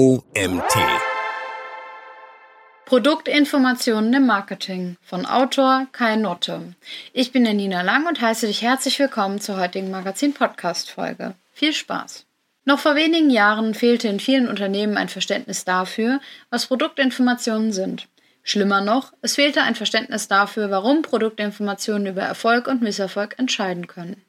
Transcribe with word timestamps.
OMT. 0.00 0.78
Produktinformationen 2.86 4.14
im 4.14 4.24
Marketing 4.24 4.96
von 5.02 5.26
Autor 5.26 5.88
Kai 5.92 6.16
Notte. 6.16 6.72
Ich 7.12 7.32
bin 7.32 7.44
der 7.44 7.52
Nina 7.52 7.82
Lang 7.82 8.06
und 8.06 8.18
heiße 8.18 8.46
dich 8.46 8.62
herzlich 8.62 8.98
willkommen 8.98 9.42
zur 9.42 9.60
heutigen 9.60 9.90
Magazin-Podcast-Folge. 9.90 11.34
Viel 11.52 11.74
Spaß! 11.74 12.24
Noch 12.64 12.78
vor 12.78 12.94
wenigen 12.94 13.28
Jahren 13.28 13.74
fehlte 13.74 14.08
in 14.08 14.20
vielen 14.20 14.48
Unternehmen 14.48 14.96
ein 14.96 15.10
Verständnis 15.10 15.66
dafür, 15.66 16.20
was 16.48 16.68
Produktinformationen 16.68 17.74
sind. 17.74 18.08
Schlimmer 18.42 18.80
noch, 18.80 19.12
es 19.20 19.34
fehlte 19.34 19.60
ein 19.60 19.74
Verständnis 19.74 20.28
dafür, 20.28 20.70
warum 20.70 21.02
Produktinformationen 21.02 22.06
über 22.06 22.22
Erfolg 22.22 22.68
und 22.68 22.80
Misserfolg 22.80 23.38
entscheiden 23.38 23.86
können. 23.86 24.22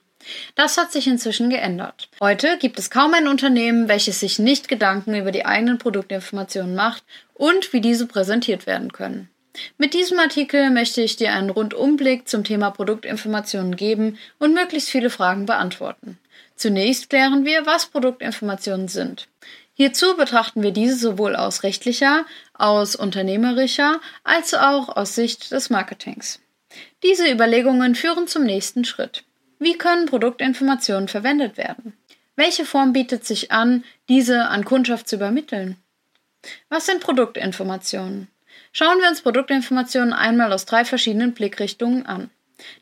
Das 0.55 0.77
hat 0.77 0.91
sich 0.91 1.07
inzwischen 1.07 1.49
geändert. 1.49 2.09
Heute 2.19 2.57
gibt 2.57 2.79
es 2.79 2.89
kaum 2.89 3.13
ein 3.13 3.27
Unternehmen, 3.27 3.87
welches 3.87 4.19
sich 4.19 4.39
nicht 4.39 4.67
Gedanken 4.67 5.15
über 5.15 5.31
die 5.31 5.45
eigenen 5.45 5.77
Produktinformationen 5.77 6.75
macht 6.75 7.03
und 7.33 7.73
wie 7.73 7.81
diese 7.81 8.07
präsentiert 8.07 8.67
werden 8.67 8.91
können. 8.91 9.29
Mit 9.77 9.93
diesem 9.93 10.19
Artikel 10.19 10.69
möchte 10.69 11.01
ich 11.01 11.17
dir 11.17 11.33
einen 11.33 11.49
Rundumblick 11.49 12.27
zum 12.27 12.43
Thema 12.43 12.71
Produktinformationen 12.71 13.75
geben 13.75 14.17
und 14.39 14.53
möglichst 14.53 14.89
viele 14.89 15.09
Fragen 15.09 15.45
beantworten. 15.45 16.17
Zunächst 16.55 17.09
klären 17.09 17.43
wir, 17.43 17.65
was 17.65 17.87
Produktinformationen 17.87 18.87
sind. 18.87 19.27
Hierzu 19.73 20.15
betrachten 20.15 20.61
wir 20.61 20.71
diese 20.71 20.95
sowohl 20.95 21.35
aus 21.35 21.63
rechtlicher, 21.63 22.25
aus 22.53 22.95
unternehmerischer 22.95 23.99
als 24.23 24.53
auch 24.53 24.95
aus 24.95 25.15
Sicht 25.15 25.51
des 25.51 25.69
Marketings. 25.69 26.39
Diese 27.03 27.29
Überlegungen 27.29 27.95
führen 27.95 28.27
zum 28.27 28.43
nächsten 28.43 28.85
Schritt. 28.85 29.23
Wie 29.61 29.77
können 29.77 30.07
Produktinformationen 30.07 31.07
verwendet 31.07 31.55
werden? 31.55 31.93
Welche 32.35 32.65
Form 32.65 32.93
bietet 32.93 33.25
sich 33.25 33.51
an, 33.51 33.83
diese 34.09 34.47
an 34.47 34.65
Kundschaft 34.65 35.07
zu 35.07 35.17
übermitteln? 35.17 35.77
Was 36.69 36.87
sind 36.87 36.99
Produktinformationen? 36.99 38.27
Schauen 38.71 38.99
wir 38.99 39.07
uns 39.07 39.21
Produktinformationen 39.21 40.13
einmal 40.13 40.51
aus 40.51 40.65
drei 40.65 40.83
verschiedenen 40.83 41.35
Blickrichtungen 41.35 42.07
an. 42.07 42.31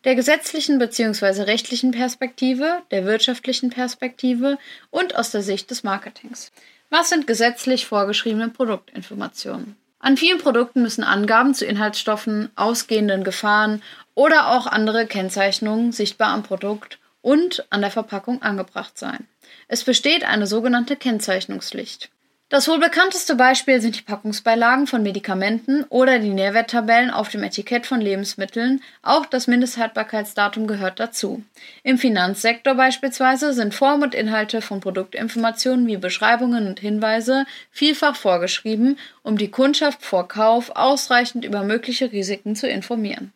Der 0.06 0.16
gesetzlichen 0.16 0.80
bzw. 0.80 1.42
rechtlichen 1.42 1.92
Perspektive, 1.92 2.82
der 2.92 3.04
wirtschaftlichen 3.04 3.72
Perspektive 3.72 4.58
und 4.90 5.18
aus 5.18 5.32
der 5.32 5.42
Sicht 5.42 5.72
des 5.72 5.84
Marketings. 5.84 6.54
Was 6.90 7.10
sind 7.10 7.28
gesetzlich 7.28 7.88
vorgeschriebene 7.88 8.48
Produktinformationen? 8.48 9.76
An 10.02 10.16
vielen 10.16 10.38
Produkten 10.38 10.82
müssen 10.82 11.04
Angaben 11.04 11.54
zu 11.54 11.66
Inhaltsstoffen, 11.66 12.50
ausgehenden 12.56 13.26
Gefahren 13.26 13.84
oder 14.20 14.50
auch 14.50 14.68
andere 14.68 15.08
Kennzeichnungen 15.08 15.94
sichtbar 15.94 16.34
am 16.34 16.44
Produkt 16.44 17.00
und 17.22 17.66
an 17.70 17.80
der 17.80 17.90
Verpackung 17.90 18.42
angebracht 18.42 18.98
sein. 18.98 19.30
Es 19.70 19.86
besteht 19.86 20.26
eine 20.26 20.46
sogenannte 20.46 20.98
Kennzeichnungspflicht. 20.98 22.10
Das 22.50 22.68
wohl 22.68 22.80
bekannteste 22.80 23.36
Beispiel 23.36 23.80
sind 23.80 23.96
die 23.96 24.02
Packungsbeilagen 24.02 24.88
von 24.88 25.04
Medikamenten 25.04 25.86
oder 25.86 26.20
die 26.20 26.34
Nährwerttabellen 26.34 27.12
auf 27.12 27.30
dem 27.30 27.44
Etikett 27.44 27.86
von 27.86 28.02
Lebensmitteln, 28.02 28.82
auch 29.04 29.26
das 29.26 29.48
Mindesthaltbarkeitsdatum 29.48 30.68
gehört 30.68 31.00
dazu. 31.00 31.42
Im 31.84 31.98
Finanzsektor 31.98 32.76
beispielsweise 32.76 33.54
sind 33.54 33.74
Form 33.74 34.02
und 34.02 34.16
Inhalte 34.16 34.62
von 34.62 34.82
Produktinformationen 34.82 35.88
wie 35.88 35.96
Beschreibungen 35.96 36.68
und 36.68 36.82
Hinweise 36.82 37.46
vielfach 37.72 38.18
vorgeschrieben, 38.18 38.98
um 39.24 39.38
die 39.38 39.52
Kundschaft 39.52 40.04
vor 40.04 40.28
Kauf 40.28 40.72
ausreichend 40.72 41.46
über 41.46 41.64
mögliche 41.64 42.12
Risiken 42.12 42.58
zu 42.58 42.68
informieren. 42.68 43.32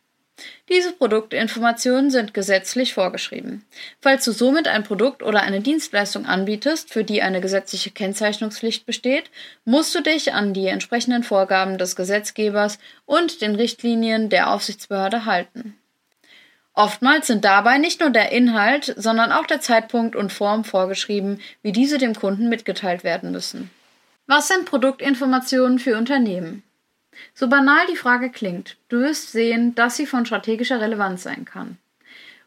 Diese 0.69 0.91
Produktinformationen 0.93 2.09
sind 2.09 2.33
gesetzlich 2.33 2.93
vorgeschrieben. 2.93 3.63
Falls 4.01 4.25
du 4.25 4.31
somit 4.31 4.67
ein 4.67 4.83
Produkt 4.83 5.21
oder 5.21 5.41
eine 5.41 5.61
Dienstleistung 5.61 6.25
anbietest, 6.25 6.91
für 6.91 7.03
die 7.03 7.21
eine 7.21 7.41
gesetzliche 7.41 7.91
Kennzeichnungspflicht 7.91 8.85
besteht, 8.85 9.29
musst 9.65 9.93
du 9.93 10.01
dich 10.01 10.33
an 10.33 10.53
die 10.53 10.67
entsprechenden 10.67 11.23
Vorgaben 11.23 11.77
des 11.77 11.95
Gesetzgebers 11.95 12.79
und 13.05 13.41
den 13.41 13.55
Richtlinien 13.55 14.29
der 14.29 14.49
Aufsichtsbehörde 14.51 15.25
halten. 15.25 15.77
Oftmals 16.73 17.27
sind 17.27 17.45
dabei 17.45 17.77
nicht 17.77 17.99
nur 17.99 18.09
der 18.09 18.31
Inhalt, 18.31 18.95
sondern 18.97 19.31
auch 19.31 19.45
der 19.45 19.61
Zeitpunkt 19.61 20.15
und 20.15 20.33
Form 20.33 20.63
vorgeschrieben, 20.63 21.39
wie 21.61 21.71
diese 21.71 21.99
dem 21.99 22.15
Kunden 22.15 22.49
mitgeteilt 22.49 23.03
werden 23.03 23.31
müssen. 23.31 23.69
Was 24.25 24.47
sind 24.47 24.65
Produktinformationen 24.65 25.77
für 25.77 25.97
Unternehmen? 25.97 26.63
So 27.33 27.47
banal 27.47 27.85
die 27.89 27.95
Frage 27.95 28.29
klingt, 28.29 28.77
du 28.89 28.99
wirst 28.99 29.31
sehen, 29.31 29.75
dass 29.75 29.95
sie 29.95 30.05
von 30.05 30.25
strategischer 30.25 30.81
Relevanz 30.81 31.23
sein 31.23 31.45
kann. 31.45 31.77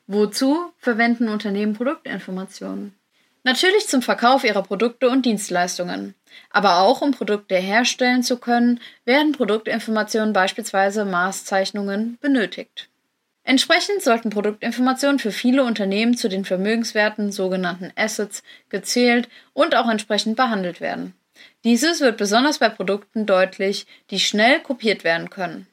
Wozu 0.06 0.72
verwenden 0.78 1.28
Unternehmen 1.28 1.74
Produktinformationen? 1.74 2.94
Natürlich 3.42 3.86
zum 3.86 4.02
Verkauf 4.02 4.44
ihrer 4.44 4.62
Produkte 4.62 5.08
und 5.08 5.24
Dienstleistungen. 5.24 6.14
Aber 6.50 6.80
auch 6.80 7.00
um 7.00 7.12
Produkte 7.12 7.56
herstellen 7.56 8.22
zu 8.22 8.38
können, 8.38 8.80
werden 9.04 9.32
Produktinformationen 9.32 10.32
beispielsweise 10.32 11.04
Maßzeichnungen 11.04 12.18
benötigt. 12.20 12.88
Entsprechend 13.44 14.02
sollten 14.02 14.30
Produktinformationen 14.30 15.20
für 15.20 15.30
viele 15.30 15.62
Unternehmen 15.62 16.16
zu 16.16 16.28
den 16.28 16.44
Vermögenswerten, 16.44 17.30
sogenannten 17.30 17.92
Assets, 17.94 18.42
gezählt 18.68 19.28
und 19.52 19.76
auch 19.76 19.88
entsprechend 19.88 20.34
behandelt 20.34 20.80
werden. 20.80 21.14
Dieses 21.64 22.00
wird 22.00 22.16
besonders 22.16 22.58
bei 22.58 22.68
Produkten 22.68 23.26
deutlich, 23.26 23.86
die 24.10 24.20
schnell 24.20 24.60
kopiert 24.60 25.04
werden 25.04 25.30
können. 25.30 25.66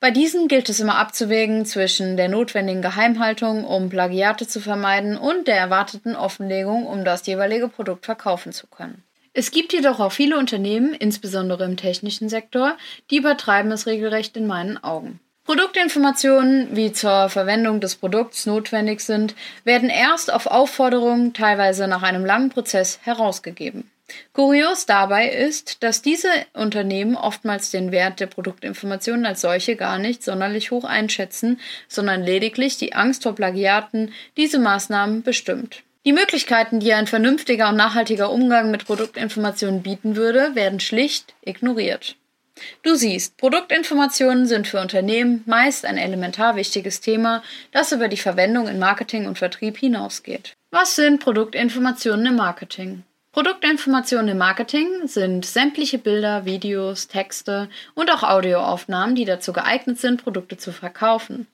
Bei 0.00 0.10
diesen 0.10 0.48
gilt 0.48 0.68
es 0.68 0.80
immer 0.80 0.98
abzuwägen 0.98 1.64
zwischen 1.64 2.18
der 2.18 2.28
notwendigen 2.28 2.82
Geheimhaltung, 2.82 3.64
um 3.64 3.88
Plagiate 3.88 4.46
zu 4.46 4.60
vermeiden, 4.60 5.16
und 5.16 5.48
der 5.48 5.56
erwarteten 5.56 6.14
Offenlegung, 6.14 6.86
um 6.86 7.06
das 7.06 7.26
jeweilige 7.26 7.68
Produkt 7.68 8.04
verkaufen 8.04 8.52
zu 8.52 8.66
können. 8.66 9.02
Es 9.32 9.50
gibt 9.50 9.72
jedoch 9.72 10.00
auch 10.00 10.12
viele 10.12 10.38
Unternehmen, 10.38 10.94
insbesondere 10.94 11.64
im 11.64 11.76
technischen 11.76 12.28
Sektor, 12.28 12.76
die 13.10 13.16
übertreiben 13.16 13.72
es 13.72 13.86
regelrecht 13.86 14.36
in 14.36 14.46
meinen 14.46 14.76
Augen. 14.84 15.20
Produktinformationen, 15.44 16.76
wie 16.76 16.92
zur 16.92 17.28
Verwendung 17.28 17.80
des 17.80 17.96
Produkts 17.96 18.46
notwendig 18.46 19.00
sind, 19.00 19.34
werden 19.64 19.90
erst 19.90 20.32
auf 20.32 20.46
Aufforderung, 20.46 21.32
teilweise 21.32 21.88
nach 21.88 22.02
einem 22.02 22.24
langen 22.24 22.50
Prozess, 22.50 23.00
herausgegeben. 23.02 23.90
Kurios 24.32 24.84
dabei 24.84 25.30
ist, 25.30 25.82
dass 25.82 26.02
diese 26.02 26.28
Unternehmen 26.52 27.16
oftmals 27.16 27.70
den 27.70 27.90
Wert 27.90 28.20
der 28.20 28.26
Produktinformationen 28.26 29.24
als 29.24 29.40
solche 29.40 29.76
gar 29.76 29.98
nicht 29.98 30.22
sonderlich 30.22 30.70
hoch 30.70 30.84
einschätzen, 30.84 31.58
sondern 31.88 32.22
lediglich 32.22 32.76
die 32.76 32.94
Angst 32.94 33.22
vor 33.22 33.34
Plagiaten 33.34 34.12
diese 34.36 34.58
Maßnahmen 34.58 35.22
bestimmt. 35.22 35.82
Die 36.04 36.12
Möglichkeiten, 36.12 36.80
die 36.80 36.92
ein 36.92 37.06
vernünftiger 37.06 37.70
und 37.70 37.76
nachhaltiger 37.76 38.30
Umgang 38.30 38.70
mit 38.70 38.84
Produktinformationen 38.84 39.82
bieten 39.82 40.16
würde, 40.16 40.54
werden 40.54 40.80
schlicht 40.80 41.34
ignoriert. 41.40 42.16
Du 42.82 42.94
siehst, 42.94 43.36
Produktinformationen 43.38 44.46
sind 44.46 44.68
für 44.68 44.80
Unternehmen 44.80 45.42
meist 45.46 45.84
ein 45.86 45.96
elementar 45.96 46.56
wichtiges 46.56 47.00
Thema, 47.00 47.42
das 47.72 47.90
über 47.90 48.08
die 48.08 48.18
Verwendung 48.18 48.68
in 48.68 48.78
Marketing 48.78 49.26
und 49.26 49.38
Vertrieb 49.38 49.78
hinausgeht. 49.78 50.54
Was 50.70 50.94
sind 50.94 51.20
Produktinformationen 51.20 52.26
im 52.26 52.36
Marketing? 52.36 53.02
Produktinformationen 53.34 54.28
im 54.28 54.38
Marketing 54.38 55.08
sind 55.08 55.44
sämtliche 55.44 55.98
Bilder, 55.98 56.44
Videos, 56.44 57.08
Texte 57.08 57.68
und 57.94 58.08
auch 58.12 58.22
Audioaufnahmen, 58.22 59.16
die 59.16 59.24
dazu 59.24 59.52
geeignet 59.52 59.98
sind, 59.98 60.22
Produkte 60.22 60.56
zu 60.56 60.70
verkaufen. 60.70 61.48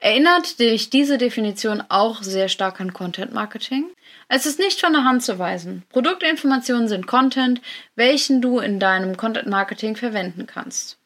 Erinnert 0.00 0.58
dich 0.58 0.90
diese 0.90 1.18
Definition 1.18 1.80
auch 1.88 2.24
sehr 2.24 2.48
stark 2.48 2.80
an 2.80 2.92
Content 2.92 3.32
Marketing? 3.32 3.84
Es 4.26 4.46
ist 4.46 4.58
nicht 4.58 4.80
von 4.80 4.94
der 4.94 5.04
Hand 5.04 5.22
zu 5.22 5.38
weisen. 5.38 5.84
Produktinformationen 5.90 6.88
sind 6.88 7.06
Content, 7.06 7.60
welchen 7.94 8.42
du 8.42 8.58
in 8.58 8.80
deinem 8.80 9.16
Content 9.16 9.46
Marketing 9.46 9.94
verwenden 9.94 10.48
kannst. 10.48 10.98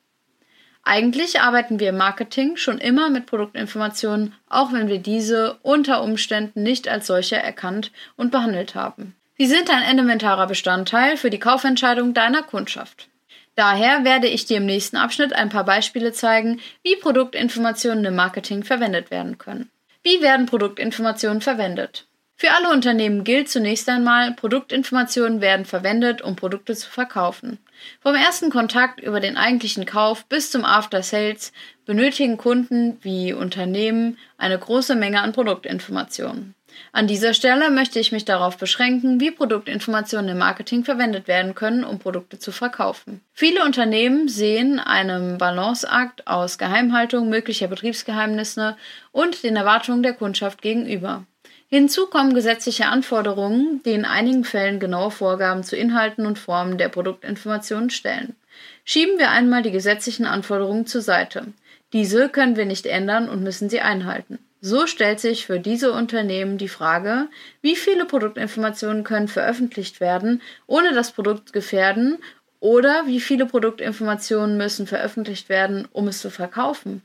Eigentlich 0.83 1.43
arbeiten 1.43 1.79
wir 1.79 1.91
im 1.91 1.99
Marketing 1.99 2.57
schon 2.57 2.79
immer 2.79 3.11
mit 3.11 3.27
Produktinformationen, 3.27 4.33
auch 4.49 4.73
wenn 4.73 4.89
wir 4.89 4.99
diese 4.99 5.59
unter 5.61 6.03
Umständen 6.03 6.63
nicht 6.63 6.89
als 6.89 7.07
solche 7.07 7.37
erkannt 7.37 7.93
und 8.17 8.31
behandelt 8.31 8.75
haben. 8.75 9.16
Sie 9.39 9.47
sind 9.47 9.69
ein 9.69 9.83
elementarer 9.83 10.47
Bestandteil 10.47 11.19
für 11.19 11.29
die 11.29 11.39
Kaufentscheidung 11.39 12.15
deiner 12.15 12.43
Kundschaft. 12.43 13.09
Daher 13.55 14.03
werde 14.05 14.29
ich 14.29 14.47
dir 14.47 14.57
im 14.57 14.67
nächsten 14.67 14.97
Abschnitt 14.97 15.35
ein 15.35 15.51
paar 15.51 15.65
Beispiele 15.65 16.13
zeigen, 16.13 16.61
wie 16.83 16.97
Produktinformationen 16.97 18.05
im 18.07 18.15
Marketing 18.15 18.65
verwendet 18.65 19.11
werden 19.11 19.37
können. 19.37 19.71
Wie 20.03 20.23
werden 20.23 20.47
Produktinformationen 20.47 21.43
verwendet? 21.43 22.07
Für 22.39 22.53
alle 22.53 22.71
Unternehmen 22.71 23.25
gilt 23.25 23.49
zunächst 23.49 23.89
einmal, 23.89 24.33
Produktinformationen 24.33 25.41
werden 25.41 25.65
verwendet, 25.65 26.21
um 26.21 26.37
Produkte 26.37 26.75
zu 26.75 26.89
verkaufen. 26.89 27.59
Vom 28.01 28.15
ersten 28.15 28.51
Kontakt 28.51 29.01
über 29.01 29.21
den 29.21 29.37
eigentlichen 29.37 29.85
Kauf 29.87 30.27
bis 30.27 30.51
zum 30.51 30.65
After 30.65 31.03
Sales 31.03 31.53
benötigen 31.85 32.37
Kunden 32.39 32.99
wie 33.03 33.35
Unternehmen 33.35 34.19
eine 34.37 34.59
große 34.59 34.97
Menge 34.97 35.23
an 35.23 35.33
Produktinformationen. 35.33 36.56
An 36.93 37.07
dieser 37.07 37.35
Stelle 37.35 37.71
möchte 37.71 37.99
ich 38.01 38.13
mich 38.13 38.25
darauf 38.25 38.57
beschränken, 38.57 39.21
wie 39.21 39.31
Produktinformationen 39.31 40.31
im 40.31 40.39
Marketing 40.39 40.85
verwendet 40.85 41.29
werden 41.29 41.55
können, 41.55 41.85
um 41.85 41.99
Produkte 41.99 42.39
zu 42.39 42.53
verkaufen. 42.53 43.21
Viele 43.33 43.65
Unternehmen 43.65 44.29
sehen 44.29 44.81
einem 44.81 45.39
Balanceakt 45.39 46.27
aus 46.27 46.59
Geheimhaltung 46.59 47.29
möglicher 47.29 47.69
Betriebsgeheimnisse 47.69 48.77
und 49.13 49.43
den 49.43 49.57
Erwartungen 49.57 50.03
der 50.03 50.15
Kundschaft 50.15 50.63
gegenüber. 50.63 51.25
Hinzu 51.69 52.07
kommen 52.07 52.33
gesetzliche 52.33 52.87
Anforderungen, 52.87 53.83
die 53.85 53.91
in 53.91 54.05
einigen 54.05 54.45
Fällen 54.45 54.79
genaue 54.79 55.11
Vorgaben 55.11 55.65
zu 55.65 55.77
Inhalten 55.77 56.25
und 56.25 56.39
Formen 56.39 56.79
der 56.79 56.89
Produktinformationen 56.89 57.91
stellen. 57.91 58.37
Schieben 58.85 59.19
wir 59.19 59.31
einmal 59.31 59.63
die 59.63 59.73
gesetzlichen 59.73 60.27
Anforderungen 60.27 60.87
zur 60.87 61.03
Seite. 61.03 61.53
Diese 61.93 62.29
können 62.29 62.57
wir 62.57 62.67
nicht 62.67 62.87
ändern 62.87 63.29
und 63.29 63.43
müssen 63.43 63.69
sie 63.69 63.81
einhalten. 63.81 64.39
So 64.61 64.87
stellt 64.87 65.21
sich 65.21 65.47
für 65.47 65.61
diese 65.61 65.93
Unternehmen 65.93 66.59
die 66.59 66.69
Frage, 66.69 67.29
wie 67.61 67.77
viele 67.77 68.05
Produktinformationen 68.05 69.05
können 69.05 69.29
veröffentlicht 69.29 70.01
werden, 70.01 70.43
ohne 70.67 70.93
das 70.93 71.13
Produkt 71.13 71.53
gefährden, 71.53 72.19
oder 72.59 73.07
wie 73.07 73.21
viele 73.21 73.47
Produktinformationen 73.47 74.57
müssen 74.57 74.87
veröffentlicht 74.87 75.49
werden, 75.49 75.87
um 75.93 76.09
es 76.09 76.21
zu 76.21 76.31
verkaufen. 76.31 77.03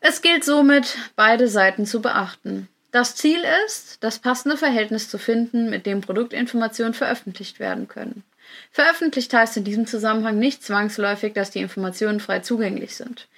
Es 0.00 0.22
gilt 0.22 0.44
somit, 0.44 0.96
beide 1.14 1.48
Seiten 1.48 1.86
zu 1.86 2.00
beachten. 2.00 2.68
Das 2.90 3.16
Ziel 3.16 3.40
ist, 3.66 4.02
das 4.04 4.18
passende 4.18 4.56
Verhältnis 4.56 5.08
zu 5.08 5.18
finden, 5.18 5.68
mit 5.68 5.84
dem 5.84 6.00
Produktinformationen 6.00 6.94
veröffentlicht 6.94 7.58
werden 7.58 7.88
können. 7.88 8.22
Veröffentlicht 8.70 9.32
heißt 9.32 9.56
in 9.56 9.64
diesem 9.64 9.86
Zusammenhang 9.86 10.38
nicht 10.38 10.62
zwangsläufig, 10.62 11.32
dass 11.32 11.50
die 11.50 11.60
Informationen 11.60 12.20
frei 12.20 12.40
zugänglich 12.40 12.94
sind. 12.94 13.28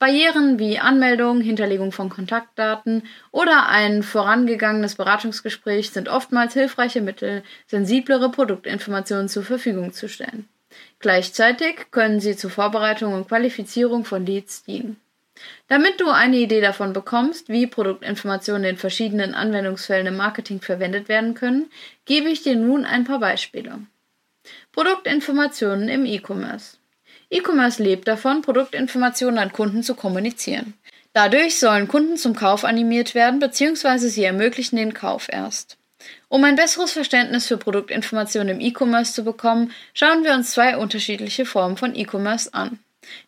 Barrieren 0.00 0.58
wie 0.58 0.78
Anmeldung, 0.78 1.42
Hinterlegung 1.42 1.92
von 1.92 2.08
Kontaktdaten 2.08 3.02
oder 3.32 3.68
ein 3.68 4.02
vorangegangenes 4.02 4.94
Beratungsgespräch 4.94 5.90
sind 5.90 6.08
oftmals 6.08 6.54
hilfreiche 6.54 7.02
Mittel, 7.02 7.42
sensiblere 7.66 8.30
Produktinformationen 8.30 9.28
zur 9.28 9.42
Verfügung 9.42 9.92
zu 9.92 10.08
stellen. 10.08 10.48
Gleichzeitig 11.00 11.90
können 11.90 12.18
sie 12.18 12.34
zur 12.34 12.48
Vorbereitung 12.48 13.12
und 13.12 13.28
Qualifizierung 13.28 14.06
von 14.06 14.24
Leads 14.24 14.64
dienen. 14.64 14.98
Damit 15.68 16.00
du 16.00 16.08
eine 16.08 16.38
Idee 16.38 16.62
davon 16.62 16.94
bekommst, 16.94 17.50
wie 17.50 17.66
Produktinformationen 17.66 18.64
in 18.64 18.76
verschiedenen 18.78 19.34
Anwendungsfällen 19.34 20.06
im 20.06 20.16
Marketing 20.16 20.62
verwendet 20.62 21.10
werden 21.10 21.34
können, 21.34 21.70
gebe 22.06 22.30
ich 22.30 22.42
dir 22.42 22.56
nun 22.56 22.86
ein 22.86 23.04
paar 23.04 23.20
Beispiele. 23.20 23.80
Produktinformationen 24.72 25.90
im 25.90 26.06
E-Commerce. 26.06 26.79
E-Commerce 27.30 27.82
lebt 27.82 28.08
davon, 28.08 28.42
Produktinformationen 28.42 29.38
an 29.38 29.52
Kunden 29.52 29.82
zu 29.82 29.94
kommunizieren. 29.94 30.74
Dadurch 31.12 31.58
sollen 31.58 31.88
Kunden 31.88 32.16
zum 32.16 32.34
Kauf 32.34 32.64
animiert 32.64 33.14
werden 33.14 33.40
bzw. 33.40 34.08
sie 34.08 34.24
ermöglichen 34.24 34.76
den 34.76 34.94
Kauf 34.94 35.28
erst. 35.30 35.76
Um 36.28 36.44
ein 36.44 36.56
besseres 36.56 36.92
Verständnis 36.92 37.46
für 37.46 37.56
Produktinformationen 37.56 38.56
im 38.56 38.60
E-Commerce 38.60 39.12
zu 39.12 39.24
bekommen, 39.24 39.72
schauen 39.94 40.24
wir 40.24 40.32
uns 40.34 40.52
zwei 40.52 40.76
unterschiedliche 40.76 41.46
Formen 41.46 41.76
von 41.76 41.94
E-Commerce 41.94 42.52
an. 42.54 42.78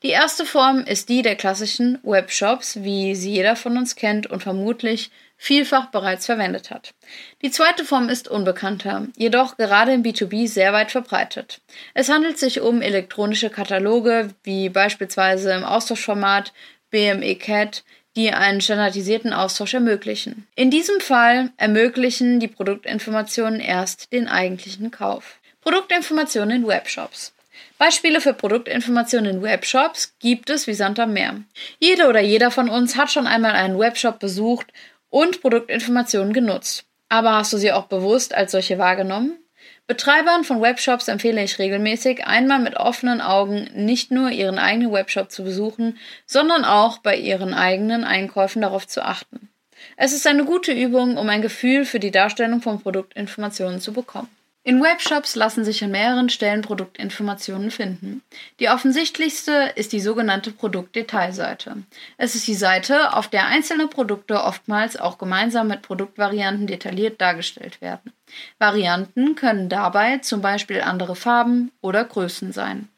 Die 0.02 0.10
erste 0.10 0.44
Form 0.44 0.80
ist 0.84 1.08
die 1.08 1.22
der 1.22 1.36
klassischen 1.36 1.98
Webshops, 2.02 2.82
wie 2.82 3.14
sie 3.14 3.32
jeder 3.32 3.56
von 3.56 3.76
uns 3.76 3.96
kennt 3.96 4.26
und 4.26 4.42
vermutlich 4.42 5.10
vielfach 5.42 5.86
bereits 5.86 6.26
verwendet 6.26 6.70
hat. 6.70 6.94
Die 7.42 7.50
zweite 7.50 7.84
Form 7.84 8.08
ist 8.08 8.28
unbekannter, 8.28 9.08
jedoch 9.16 9.56
gerade 9.56 9.92
im 9.92 10.04
B2B 10.04 10.46
sehr 10.46 10.72
weit 10.72 10.92
verbreitet. 10.92 11.60
Es 11.94 12.08
handelt 12.08 12.38
sich 12.38 12.60
um 12.60 12.80
elektronische 12.80 13.50
Kataloge, 13.50 14.28
wie 14.44 14.68
beispielsweise 14.68 15.52
im 15.52 15.64
Austauschformat 15.64 16.52
BME 16.90 17.34
CAT, 17.34 17.82
die 18.14 18.30
einen 18.30 18.60
standardisierten 18.60 19.32
Austausch 19.32 19.74
ermöglichen. 19.74 20.46
In 20.54 20.70
diesem 20.70 21.00
Fall 21.00 21.50
ermöglichen 21.56 22.38
die 22.38 22.46
Produktinformationen 22.46 23.58
erst 23.58 24.12
den 24.12 24.28
eigentlichen 24.28 24.92
Kauf. 24.92 25.40
Produktinformationen 25.62 26.62
in 26.62 26.66
Webshops. 26.68 27.32
Beispiele 27.78 28.20
für 28.20 28.32
Produktinformationen 28.32 29.36
in 29.38 29.42
Webshops 29.42 30.14
gibt 30.20 30.50
es 30.50 30.68
wie 30.68 30.74
Sand 30.74 31.00
am 31.00 31.14
Meer. 31.14 31.42
Jede 31.80 32.06
oder 32.06 32.20
jeder 32.20 32.52
von 32.52 32.68
uns 32.68 32.96
hat 32.96 33.10
schon 33.10 33.26
einmal 33.26 33.52
einen 33.52 33.76
Webshop 33.76 34.20
besucht 34.20 34.72
und 35.12 35.42
Produktinformationen 35.42 36.32
genutzt. 36.32 36.84
Aber 37.10 37.36
hast 37.36 37.52
du 37.52 37.58
sie 37.58 37.70
auch 37.70 37.84
bewusst 37.84 38.34
als 38.34 38.52
solche 38.52 38.78
wahrgenommen? 38.78 39.38
Betreibern 39.86 40.42
von 40.42 40.62
Webshops 40.62 41.08
empfehle 41.08 41.44
ich 41.44 41.58
regelmäßig, 41.58 42.26
einmal 42.26 42.60
mit 42.60 42.76
offenen 42.76 43.20
Augen 43.20 43.68
nicht 43.74 44.10
nur 44.10 44.30
ihren 44.30 44.58
eigenen 44.58 44.90
Webshop 44.90 45.30
zu 45.30 45.44
besuchen, 45.44 45.98
sondern 46.26 46.64
auch 46.64 46.98
bei 46.98 47.14
ihren 47.14 47.52
eigenen 47.52 48.04
Einkäufen 48.04 48.62
darauf 48.62 48.88
zu 48.88 49.04
achten. 49.04 49.50
Es 49.96 50.14
ist 50.14 50.26
eine 50.26 50.44
gute 50.44 50.72
Übung, 50.72 51.18
um 51.18 51.28
ein 51.28 51.42
Gefühl 51.42 51.84
für 51.84 52.00
die 52.00 52.10
Darstellung 52.10 52.62
von 52.62 52.80
Produktinformationen 52.80 53.80
zu 53.80 53.92
bekommen. 53.92 54.28
In 54.64 54.80
Webshops 54.80 55.34
lassen 55.34 55.64
sich 55.64 55.82
an 55.82 55.90
mehreren 55.90 56.28
Stellen 56.28 56.62
Produktinformationen 56.62 57.72
finden. 57.72 58.22
Die 58.60 58.68
offensichtlichste 58.68 59.72
ist 59.74 59.92
die 59.92 59.98
sogenannte 59.98 60.52
Produktdetailseite. 60.52 61.78
Es 62.16 62.36
ist 62.36 62.46
die 62.46 62.54
Seite, 62.54 63.14
auf 63.14 63.26
der 63.26 63.46
einzelne 63.46 63.88
Produkte 63.88 64.40
oftmals 64.40 64.96
auch 64.96 65.18
gemeinsam 65.18 65.66
mit 65.66 65.82
Produktvarianten 65.82 66.68
detailliert 66.68 67.20
dargestellt 67.20 67.80
werden. 67.80 68.12
Varianten 68.60 69.34
können 69.34 69.68
dabei 69.68 70.18
zum 70.18 70.42
Beispiel 70.42 70.80
andere 70.80 71.16
Farben 71.16 71.72
oder 71.80 72.04
Größen 72.04 72.52
sein. 72.52 72.88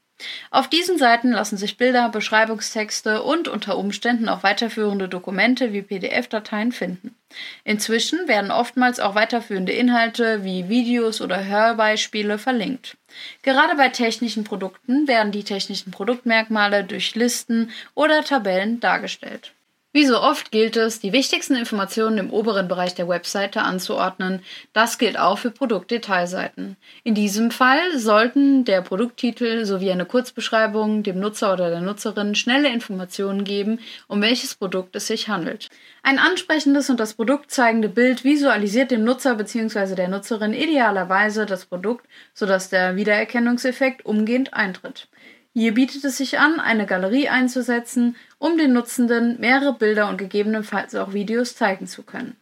Auf 0.51 0.69
diesen 0.69 0.97
Seiten 0.97 1.33
lassen 1.33 1.57
sich 1.57 1.77
Bilder, 1.77 2.09
Beschreibungstexte 2.09 3.23
und 3.23 3.49
unter 3.49 3.77
Umständen 3.77 4.29
auch 4.29 4.45
weiterführende 4.45 5.09
Dokumente 5.09 5.73
wie 5.73 5.83
PDF-Dateien 5.83 6.71
finden. 6.71 7.17
Inzwischen 7.65 8.29
werden 8.29 8.53
oftmals 8.53 9.01
auch 9.01 9.17
weiterführende 9.17 9.73
Inhalte 9.73 10.45
wie 10.45 10.69
Videos 10.69 11.21
oder 11.21 11.45
Hörbeispiele 11.45 12.39
verlinkt. 12.39 12.97
Gerade 13.43 13.77
bei 13.77 13.89
technischen 13.89 14.45
Produkten 14.45 15.09
werden 15.09 15.33
die 15.33 15.45
technischen 15.45 15.91
Produktmerkmale 15.91 16.85
durch 16.85 17.15
Listen 17.17 17.73
oder 17.95 18.23
Tabellen 18.23 18.79
dargestellt. 18.79 19.53
Wie 19.97 20.07
so 20.07 20.21
oft 20.21 20.51
gilt 20.51 20.77
es, 20.77 20.99
die 20.99 21.13
wichtigsten 21.13 21.55
Informationen 21.55 22.19
im 22.19 22.33
oberen 22.33 22.67
Bereich 22.67 22.97
der 22.97 23.07
Webseite 23.07 23.63
anzuordnen. 23.63 24.43
Das 24.73 24.99
gilt 24.99 25.17
auch 25.17 25.39
für 25.39 25.53
Produktdetailseiten. 25.53 26.77
In 27.05 27.15
diesem 27.15 27.53
Fall 27.53 27.97
sollten 27.97 28.65
der 28.65 28.83
Produkttitel 28.83 29.65
sowie 29.65 29.93
eine 29.93 30.05
Kurzbeschreibung 30.05 31.05
dem 31.05 31.21
Nutzer 31.21 31.53
oder 31.53 31.71
der 31.71 31.81
Nutzerin 31.81 32.35
schnelle 32.35 32.71
Informationen 32.71 33.45
geben, 33.45 33.79
um 34.09 34.21
welches 34.21 34.57
Produkt 34.57 34.97
es 34.97 35.07
sich 35.07 35.29
handelt. 35.29 35.69
Ein 36.03 36.19
ansprechendes 36.19 36.91
und 36.91 36.99
das 36.99 37.15
Produkt 37.15 37.53
zeigende 37.53 37.89
Bild 37.89 38.25
visualisiert 38.25 38.91
dem 38.91 39.05
Nutzer 39.05 39.37
bzw. 39.37 39.95
der 39.95 40.09
Nutzerin 40.09 40.55
idealerweise 40.55 41.47
das 41.47 41.67
Produkt, 41.67 42.05
sodass 42.35 42.69
der 42.69 42.97
Wiedererkennungseffekt 42.97 44.05
umgehend 44.05 44.55
eintritt. 44.55 45.07
Hier 45.57 45.73
bietet 45.73 46.03
es 46.03 46.17
sich 46.17 46.41
an, 46.41 46.59
eine 46.59 46.85
Galerie 46.85 47.29
einzusetzen, 47.29 48.17
um 48.45 48.59
den 48.59 48.75
Nutzenden 48.75 49.41
mehrere 49.41 49.73
Bilder 49.73 50.07
und 50.11 50.19
gegebenenfalls 50.19 50.95
auch 50.95 51.15
Videos 51.15 51.57
zeigen 51.57 51.87
zu 51.87 52.03
können. 52.03 52.37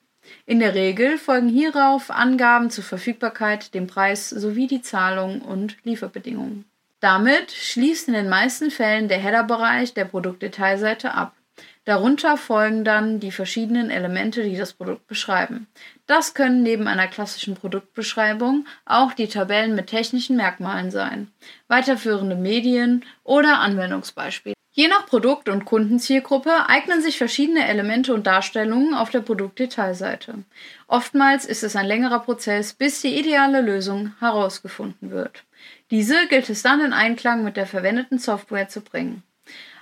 In 0.47 0.59
der 0.59 0.75
Regel 0.75 1.17
folgen 1.17 1.49
hierauf 1.49 2.11
Angaben 2.11 2.71
zur 2.71 2.83
Verfügbarkeit, 2.83 3.73
dem 3.73 3.87
Preis 3.87 4.29
sowie 4.29 4.67
die 4.67 4.83
Zahlung 4.83 5.43
und 5.43 5.77
Lieferbedingungen. 5.85 6.65
Damit 6.99 7.53
schließt 7.53 8.09
in 8.09 8.15
den 8.15 8.29
meisten 8.29 8.73
Fällen 8.73 9.07
der 9.07 9.19
Header-Bereich 9.19 9.95
der 9.95 10.07
Produktdetailseite 10.07 11.15
ab. 11.15 11.37
Darunter 11.85 12.37
folgen 12.37 12.85
dann 12.85 13.21
die 13.21 13.31
verschiedenen 13.31 13.89
Elemente, 13.89 14.43
die 14.43 14.57
das 14.57 14.73
Produkt 14.73 15.07
beschreiben. 15.07 15.69
Das 16.09 16.35
können 16.35 16.65
neben 16.65 16.89
einer 16.89 17.07
klassischen 17.07 17.55
Produktbeschreibung 17.55 18.67
auch 18.87 19.13
die 19.13 19.29
Tabellen 19.29 19.77
mit 19.77 19.87
technischen 19.87 20.37
Merkmalen 20.37 20.91
sein, 20.91 21.29
weiterführende 21.69 22.35
Medien 22.35 23.05
oder 23.23 23.61
Anwendungsbeispiele. 23.61 24.57
Je 24.75 24.89
nach 24.89 25.05
Produkt- 25.05 25.51
und 25.51 25.67
Kundenzielgruppe 25.67 26.67
eignen 26.67 27.03
sich 27.03 27.19
verschiedene 27.19 27.69
Elemente 27.69 28.15
und 28.15 28.27
Darstellungen 28.27 28.95
auf 28.95 29.11
der 29.11 29.21
Produktdetailseite. 29.21 30.45
Oftmals 30.89 31.45
ist 31.45 31.63
es 31.63 31.77
ein 31.77 31.85
längerer 31.85 32.21
Prozess, 32.21 32.73
bis 32.73 33.03
die 33.03 33.19
ideale 33.19 33.61
Lösung 33.61 34.15
herausgefunden 34.19 35.11
wird. 35.11 35.45
Diese 35.91 36.27
gilt 36.29 36.49
es 36.49 36.63
dann 36.63 36.81
in 36.81 36.95
Einklang 36.95 37.45
mit 37.45 37.59
der 37.59 37.67
verwendeten 37.67 38.19
Software 38.19 38.71
zu 38.71 38.81
bringen. 38.81 39.23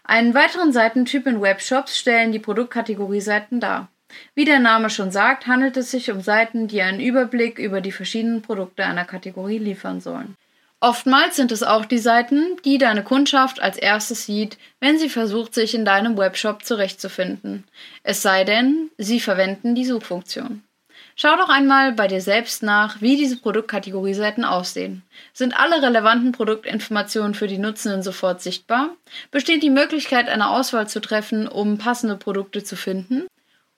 Einen 0.03 0.35
weiteren 0.35 0.73
Seitentyp 0.73 1.25
in 1.29 1.41
Webshops 1.41 1.97
stellen 1.97 2.33
die 2.33 2.41
Produktkategorieseiten 2.41 3.61
dar. 3.61 3.89
Wie 4.35 4.45
der 4.45 4.59
Name 4.59 4.91
schon 4.91 5.13
sagt, 5.13 5.47
handelt 5.47 5.77
es 5.77 5.93
sich 5.93 6.11
um 6.11 6.21
Seiten, 6.21 6.67
die 6.67 6.83
einen 6.83 6.99
Überblick 6.99 7.61
über 7.61 7.81
die 7.81 7.93
verschiedenen 7.93 8.43
Produkte 8.43 8.85
einer 8.85 9.05
Kategorie 9.05 9.59
liefern 9.59 10.01
sollen. 10.01 10.35
Oftmals 10.83 11.37
sind 11.37 11.53
es 11.53 11.63
auch 11.63 11.85
die 11.85 11.99
Seiten, 11.99 12.57
die 12.65 12.79
deine 12.79 13.05
Kundschaft 13.05 13.61
als 13.61 13.77
erstes 13.77 14.25
sieht, 14.25 14.57
wenn 14.81 14.99
sie 14.99 15.11
versucht, 15.11 15.53
sich 15.53 15.75
in 15.75 15.85
deinem 15.85 16.17
Webshop 16.17 16.65
zurechtzufinden. 16.65 17.65
Es 18.03 18.23
sei 18.23 18.45
denn, 18.45 18.91
sie 18.97 19.21
verwenden 19.21 19.75
die 19.75 19.85
Suchfunktion. 19.85 20.63
Schau 21.17 21.37
doch 21.37 21.51
einmal 21.51 21.93
bei 21.93 22.09
dir 22.09 22.23
selbst 22.23 22.63
nach, 22.63 23.03
wie 23.03 23.19
diese 23.19 23.37
Produktkategorieseiten 23.37 24.43
aussehen. 24.43 25.03
Sind 25.35 25.59
alle 25.59 25.83
relevanten 25.83 26.33
Produktinformationen 26.33 27.35
für 27.35 27.47
die 27.47 27.59
Nutzenden 27.59 28.03
sofort 28.03 28.41
sichtbar? 28.41 28.97
Besteht 29.31 29.63
die 29.63 29.69
Möglichkeit, 29.69 30.31
eine 30.31 30.49
Auswahl 30.49 30.89
zu 30.89 31.01
treffen, 31.01 31.47
um 31.47 31.77
passende 31.77 32.17
Produkte 32.17 32.65
zu 32.65 32.75
finden? 32.75 33.27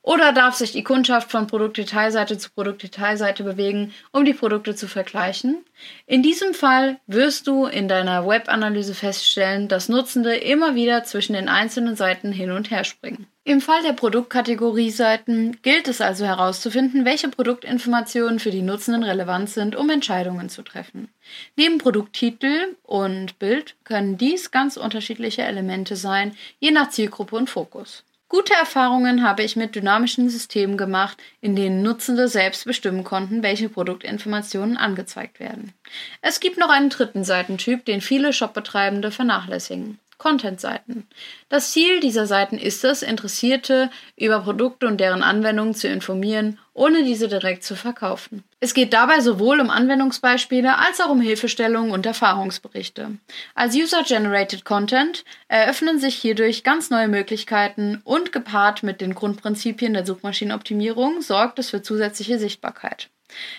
Oder 0.04 0.32
darf 0.32 0.56
sich 0.56 0.72
die 0.72 0.82
Kundschaft 0.82 1.30
von 1.30 1.46
Produktdetailseite 1.46 2.36
zu 2.36 2.50
Produktdetailseite 2.50 3.44
bewegen, 3.44 3.94
um 4.10 4.24
die 4.24 4.34
Produkte 4.34 4.74
zu 4.74 4.88
vergleichen? 4.88 5.64
In 6.06 6.24
diesem 6.24 6.54
Fall 6.54 6.98
wirst 7.06 7.46
du 7.46 7.66
in 7.66 7.86
deiner 7.86 8.26
Webanalyse 8.26 8.94
feststellen, 8.94 9.68
dass 9.68 9.88
Nutzende 9.88 10.34
immer 10.34 10.74
wieder 10.74 11.04
zwischen 11.04 11.34
den 11.34 11.48
einzelnen 11.48 11.94
Seiten 11.94 12.32
hin 12.32 12.50
und 12.50 12.72
her 12.72 12.82
springen. 12.82 13.28
Im 13.44 13.60
Fall 13.60 13.82
der 13.82 13.92
Produktkategorieseiten 13.92 15.58
gilt 15.62 15.86
es 15.86 16.00
also 16.00 16.24
herauszufinden, 16.24 17.04
welche 17.04 17.28
Produktinformationen 17.28 18.40
für 18.40 18.50
die 18.50 18.62
Nutzenden 18.62 19.04
relevant 19.04 19.50
sind, 19.50 19.76
um 19.76 19.88
Entscheidungen 19.88 20.48
zu 20.48 20.62
treffen. 20.62 21.08
Neben 21.56 21.78
Produkttitel 21.78 22.76
und 22.82 23.38
Bild 23.38 23.76
können 23.84 24.16
dies 24.16 24.50
ganz 24.50 24.76
unterschiedliche 24.76 25.42
Elemente 25.42 25.94
sein, 25.94 26.36
je 26.58 26.72
nach 26.72 26.90
Zielgruppe 26.90 27.36
und 27.36 27.50
Fokus. 27.50 28.04
Gute 28.32 28.54
Erfahrungen 28.54 29.22
habe 29.22 29.42
ich 29.42 29.56
mit 29.56 29.74
dynamischen 29.74 30.30
Systemen 30.30 30.78
gemacht, 30.78 31.18
in 31.42 31.54
denen 31.54 31.82
Nutzende 31.82 32.28
selbst 32.28 32.64
bestimmen 32.64 33.04
konnten, 33.04 33.42
welche 33.42 33.68
Produktinformationen 33.68 34.78
angezeigt 34.78 35.38
werden. 35.38 35.74
Es 36.22 36.40
gibt 36.40 36.56
noch 36.56 36.70
einen 36.70 36.88
dritten 36.88 37.24
Seitentyp, 37.24 37.84
den 37.84 38.00
viele 38.00 38.32
Shopbetreibende 38.32 39.10
vernachlässigen. 39.10 39.98
Content-Seiten. 40.22 41.08
Das 41.48 41.72
Ziel 41.72 41.98
dieser 41.98 42.26
Seiten 42.26 42.56
ist 42.56 42.84
es, 42.84 43.02
Interessierte 43.02 43.90
über 44.16 44.38
Produkte 44.38 44.86
und 44.86 45.00
deren 45.00 45.24
Anwendungen 45.24 45.74
zu 45.74 45.88
informieren, 45.88 46.60
ohne 46.74 47.02
diese 47.02 47.26
direkt 47.26 47.64
zu 47.64 47.74
verkaufen. 47.74 48.44
Es 48.60 48.72
geht 48.72 48.92
dabei 48.92 49.18
sowohl 49.18 49.60
um 49.60 49.68
Anwendungsbeispiele 49.68 50.78
als 50.78 51.00
auch 51.00 51.10
um 51.10 51.20
Hilfestellungen 51.20 51.90
und 51.90 52.06
Erfahrungsberichte. 52.06 53.18
Als 53.56 53.74
User-Generated 53.74 54.64
Content 54.64 55.24
eröffnen 55.48 55.98
sich 55.98 56.14
hierdurch 56.14 56.62
ganz 56.62 56.88
neue 56.88 57.08
Möglichkeiten 57.08 58.00
und 58.04 58.30
gepaart 58.30 58.84
mit 58.84 59.00
den 59.00 59.16
Grundprinzipien 59.16 59.92
der 59.92 60.06
Suchmaschinenoptimierung 60.06 61.20
sorgt 61.20 61.58
es 61.58 61.70
für 61.70 61.82
zusätzliche 61.82 62.38
Sichtbarkeit. 62.38 63.08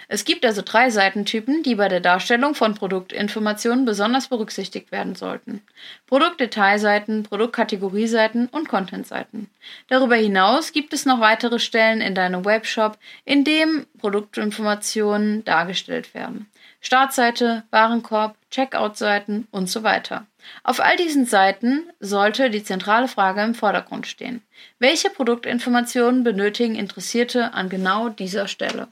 Es 0.07 0.25
gibt 0.25 0.45
also 0.45 0.61
drei 0.63 0.89
Seitentypen, 0.89 1.63
die 1.63 1.75
bei 1.75 1.87
der 1.87 1.99
Darstellung 1.99 2.55
von 2.55 2.75
Produktinformationen 2.75 3.85
besonders 3.85 4.27
berücksichtigt 4.27 4.91
werden 4.91 5.15
sollten. 5.15 5.61
Produktdetailseiten, 6.07 7.23
Produktkategorieseiten 7.23 8.47
und 8.47 8.67
Contentseiten. 8.69 9.49
Darüber 9.87 10.15
hinaus 10.15 10.71
gibt 10.71 10.93
es 10.93 11.05
noch 11.05 11.19
weitere 11.19 11.59
Stellen 11.59 12.01
in 12.01 12.15
deinem 12.15 12.45
Webshop, 12.45 12.97
in 13.25 13.43
dem 13.43 13.85
Produktinformationen 13.99 15.43
dargestellt 15.45 16.13
werden. 16.13 16.47
Startseite, 16.83 17.63
Warenkorb, 17.71 18.35
Checkout-Seiten 18.51 19.47
und 19.51 19.69
so 19.69 19.83
weiter. 19.83 20.27
Auf 20.63 20.81
all 20.81 20.97
diesen 20.97 21.25
Seiten 21.25 21.89
sollte 22.01 22.49
die 22.49 22.63
zentrale 22.63 23.07
Frage 23.07 23.41
im 23.41 23.55
Vordergrund 23.55 24.05
stehen. 24.05 24.41
Welche 24.79 25.09
Produktinformationen 25.09 26.25
benötigen 26.25 26.75
Interessierte 26.75 27.53
an 27.53 27.69
genau 27.69 28.09
dieser 28.09 28.49
Stelle? 28.49 28.89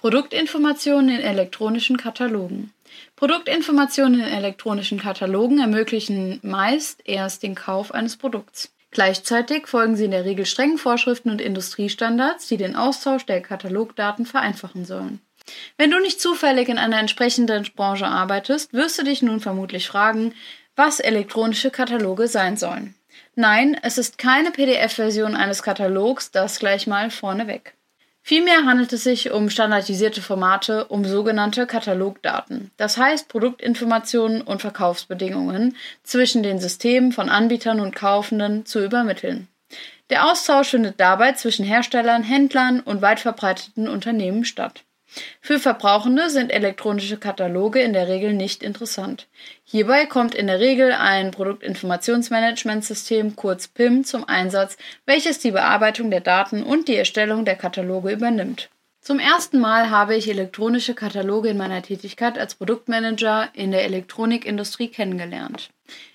Produktinformationen 0.00 1.10
in 1.10 1.20
elektronischen 1.20 1.98
Katalogen. 1.98 2.72
Produktinformationen 3.16 4.20
in 4.20 4.26
elektronischen 4.26 4.98
Katalogen 4.98 5.60
ermöglichen 5.60 6.40
meist 6.42 7.02
erst 7.04 7.42
den 7.42 7.54
Kauf 7.54 7.92
eines 7.92 8.16
Produkts. 8.16 8.72
Gleichzeitig 8.92 9.66
folgen 9.66 9.96
sie 9.96 10.06
in 10.06 10.10
der 10.12 10.24
Regel 10.24 10.46
strengen 10.46 10.78
Vorschriften 10.78 11.28
und 11.28 11.42
Industriestandards, 11.42 12.48
die 12.48 12.56
den 12.56 12.76
Austausch 12.76 13.26
der 13.26 13.42
Katalogdaten 13.42 14.24
vereinfachen 14.24 14.86
sollen. 14.86 15.20
Wenn 15.76 15.90
du 15.90 16.00
nicht 16.00 16.18
zufällig 16.18 16.70
in 16.70 16.78
einer 16.78 16.98
entsprechenden 16.98 17.68
Branche 17.76 18.06
arbeitest, 18.06 18.72
wirst 18.72 18.98
du 18.98 19.04
dich 19.04 19.20
nun 19.20 19.40
vermutlich 19.40 19.86
fragen, 19.86 20.32
was 20.76 21.00
elektronische 21.00 21.70
Kataloge 21.70 22.26
sein 22.26 22.56
sollen. 22.56 22.94
Nein, 23.34 23.78
es 23.82 23.98
ist 23.98 24.16
keine 24.16 24.50
PDF-Version 24.50 25.36
eines 25.36 25.62
Katalogs, 25.62 26.30
das 26.30 26.58
gleich 26.58 26.86
mal 26.86 27.10
vorneweg. 27.10 27.74
Vielmehr 28.22 28.64
handelt 28.64 28.92
es 28.92 29.04
sich 29.04 29.30
um 29.30 29.50
standardisierte 29.50 30.20
Formate, 30.20 30.84
um 30.86 31.04
sogenannte 31.04 31.66
Katalogdaten, 31.66 32.70
das 32.76 32.96
heißt 32.98 33.28
Produktinformationen 33.28 34.42
und 34.42 34.60
Verkaufsbedingungen 34.60 35.76
zwischen 36.02 36.42
den 36.42 36.58
Systemen 36.58 37.12
von 37.12 37.28
Anbietern 37.28 37.80
und 37.80 37.96
Kaufenden 37.96 38.66
zu 38.66 38.84
übermitteln. 38.84 39.48
Der 40.10 40.30
Austausch 40.30 40.68
findet 40.70 41.00
dabei 41.00 41.32
zwischen 41.32 41.64
Herstellern, 41.64 42.22
Händlern 42.22 42.80
und 42.80 43.00
weit 43.00 43.20
verbreiteten 43.20 43.88
Unternehmen 43.88 44.44
statt. 44.44 44.84
Für 45.40 45.58
Verbrauchende 45.58 46.30
sind 46.30 46.50
elektronische 46.50 47.16
Kataloge 47.16 47.80
in 47.80 47.92
der 47.92 48.08
Regel 48.08 48.32
nicht 48.32 48.62
interessant. 48.62 49.26
Hierbei 49.64 50.06
kommt 50.06 50.34
in 50.34 50.46
der 50.46 50.60
Regel 50.60 50.92
ein 50.92 51.32
Produktinformationsmanagementsystem 51.32 53.36
kurz 53.36 53.68
PIM 53.68 54.04
zum 54.04 54.28
Einsatz, 54.28 54.76
welches 55.06 55.38
die 55.38 55.50
Bearbeitung 55.50 56.10
der 56.10 56.20
Daten 56.20 56.62
und 56.62 56.88
die 56.88 56.96
Erstellung 56.96 57.44
der 57.44 57.56
Kataloge 57.56 58.12
übernimmt. 58.12 58.70
Zum 59.10 59.18
ersten 59.18 59.58
Mal 59.58 59.90
habe 59.90 60.14
ich 60.14 60.28
elektronische 60.28 60.94
Kataloge 60.94 61.48
in 61.48 61.56
meiner 61.56 61.82
Tätigkeit 61.82 62.38
als 62.38 62.54
Produktmanager 62.54 63.48
in 63.54 63.72
der 63.72 63.82
Elektronikindustrie 63.82 64.86
kennengelernt. 64.86 65.70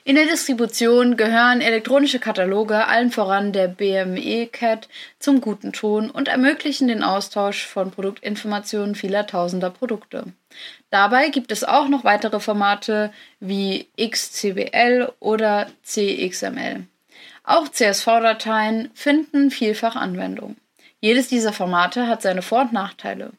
In 0.05 0.15
der 0.15 0.27
Distribution 0.27 1.17
gehören 1.17 1.59
elektronische 1.59 2.19
Kataloge 2.19 2.87
allen 2.87 3.11
voran 3.11 3.51
der 3.51 3.67
BME 3.67 4.47
CAT 4.47 4.87
zum 5.19 5.41
guten 5.41 5.73
Ton 5.73 6.09
und 6.09 6.29
ermöglichen 6.29 6.87
den 6.87 7.03
Austausch 7.03 7.67
von 7.67 7.91
Produktinformationen 7.91 8.95
vieler 8.95 9.27
tausender 9.27 9.71
Produkte. 9.71 10.27
Dabei 10.89 11.27
gibt 11.27 11.51
es 11.51 11.65
auch 11.65 11.89
noch 11.89 12.05
weitere 12.05 12.39
Formate 12.39 13.11
wie 13.41 13.89
XCBL 13.99 15.11
oder 15.19 15.67
CXML. 15.83 16.85
Auch 17.43 17.67
CSV-Dateien 17.67 18.89
finden 18.93 19.51
vielfach 19.51 19.97
Anwendung. 19.97 20.55
Jedes 21.01 21.27
dieser 21.27 21.53
Formate 21.53 22.07
hat 22.07 22.21
seine 22.21 22.41
Vor- 22.41 22.61
und 22.61 22.73
Nachteile. 22.73 23.31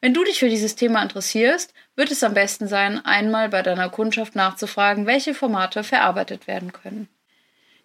Wenn 0.00 0.14
du 0.14 0.24
dich 0.24 0.40
für 0.40 0.48
dieses 0.48 0.76
Thema 0.76 1.02
interessierst, 1.02 1.72
wird 1.96 2.10
es 2.10 2.22
am 2.22 2.34
besten 2.34 2.68
sein, 2.68 3.04
einmal 3.04 3.48
bei 3.48 3.62
deiner 3.62 3.88
Kundschaft 3.88 4.34
nachzufragen, 4.36 5.06
welche 5.06 5.34
Formate 5.34 5.84
verarbeitet 5.84 6.46
werden 6.46 6.72
können. 6.72 7.08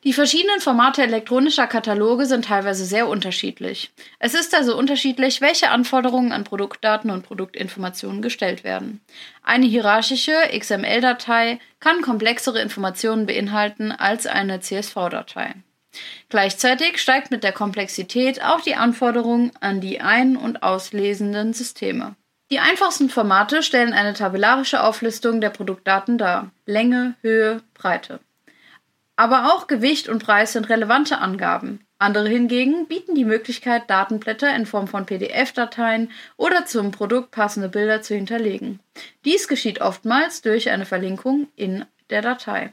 Die 0.06 0.14
verschiedenen 0.14 0.62
Formate 0.62 1.04
elektronischer 1.04 1.68
Kataloge 1.68 2.26
sind 2.26 2.46
teilweise 2.46 2.86
sehr 2.86 3.10
unterschiedlich. 3.10 3.92
Es 4.18 4.34
ist 4.34 4.56
also 4.56 4.78
unterschiedlich, 4.78 5.42
welche 5.42 5.72
Anforderungen 5.72 6.32
an 6.32 6.46
Produktdaten 6.46 7.12
und 7.12 7.24
Produktinformationen 7.24 8.22
gestellt 8.22 8.64
werden. 8.64 9.02
Eine 9.44 9.66
hierarchische 9.66 10.36
XML-Datei 10.58 11.60
kann 11.82 12.02
komplexere 12.02 12.62
Informationen 12.62 13.26
beinhalten 13.26 13.92
als 13.92 14.26
eine 14.26 14.62
CSV-Datei. 14.62 15.56
Gleichzeitig 16.30 17.00
steigt 17.00 17.32
mit 17.32 17.44
der 17.44 17.52
Komplexität 17.52 18.44
auch 18.44 18.62
die 18.62 18.76
Anforderung 18.76 19.52
an 19.60 19.82
die 19.82 20.02
ein- 20.02 20.38
und 20.38 20.64
auslesenden 20.64 21.54
Systeme. 21.54 22.16
Die 22.52 22.60
einfachsten 22.60 23.10
Formate 23.10 23.62
stellen 23.62 23.94
eine 23.94 24.14
tabellarische 24.14 24.84
Auflistung 24.84 25.40
der 25.40 25.52
Produktdaten 25.52 26.18
dar. 26.18 26.52
Länge, 26.66 27.16
Höhe, 27.22 27.62
Breite. 27.76 28.20
Aber 29.16 29.54
auch 29.54 29.68
Gewicht 29.68 30.10
und 30.10 30.24
Preis 30.24 30.54
sind 30.54 30.70
relevante 30.70 31.20
Angaben. 31.20 31.86
Andere 32.00 32.30
hingegen 32.30 32.88
bieten 32.88 33.14
die 33.14 33.26
Möglichkeit, 33.26 33.90
Datenblätter 33.90 34.56
in 34.56 34.66
Form 34.66 34.88
von 34.88 35.06
PDF-Dateien 35.06 36.12
oder 36.38 36.66
zum 36.66 36.92
Produkt 36.92 37.32
passende 37.32 37.68
Bilder 37.68 38.02
zu 38.02 38.16
hinterlegen. 38.16 38.80
Dies 39.26 39.50
geschieht 39.50 39.82
oftmals 39.82 40.42
durch 40.42 40.70
eine 40.70 40.86
Verlinkung 40.86 41.50
in 41.58 41.86
der 42.10 42.22
Datei. 42.22 42.72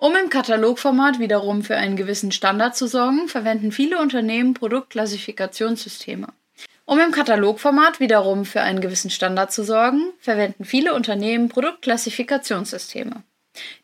Um 0.00 0.14
im 0.14 0.30
Katalogformat 0.30 1.18
wiederum 1.18 1.64
für 1.64 1.76
einen 1.76 1.96
gewissen 1.96 2.30
Standard 2.30 2.76
zu 2.76 2.86
sorgen, 2.86 3.26
verwenden 3.26 3.72
viele 3.72 3.98
Unternehmen 3.98 4.54
Produktklassifikationssysteme. 4.54 6.28
Um 6.84 7.00
im 7.00 7.10
Katalogformat 7.10 7.98
wiederum 7.98 8.44
für 8.44 8.60
einen 8.60 8.80
gewissen 8.80 9.10
Standard 9.10 9.52
zu 9.52 9.64
sorgen, 9.64 10.12
verwenden 10.20 10.64
viele 10.64 10.94
Unternehmen 10.94 11.48
Produktklassifikationssysteme. 11.48 13.24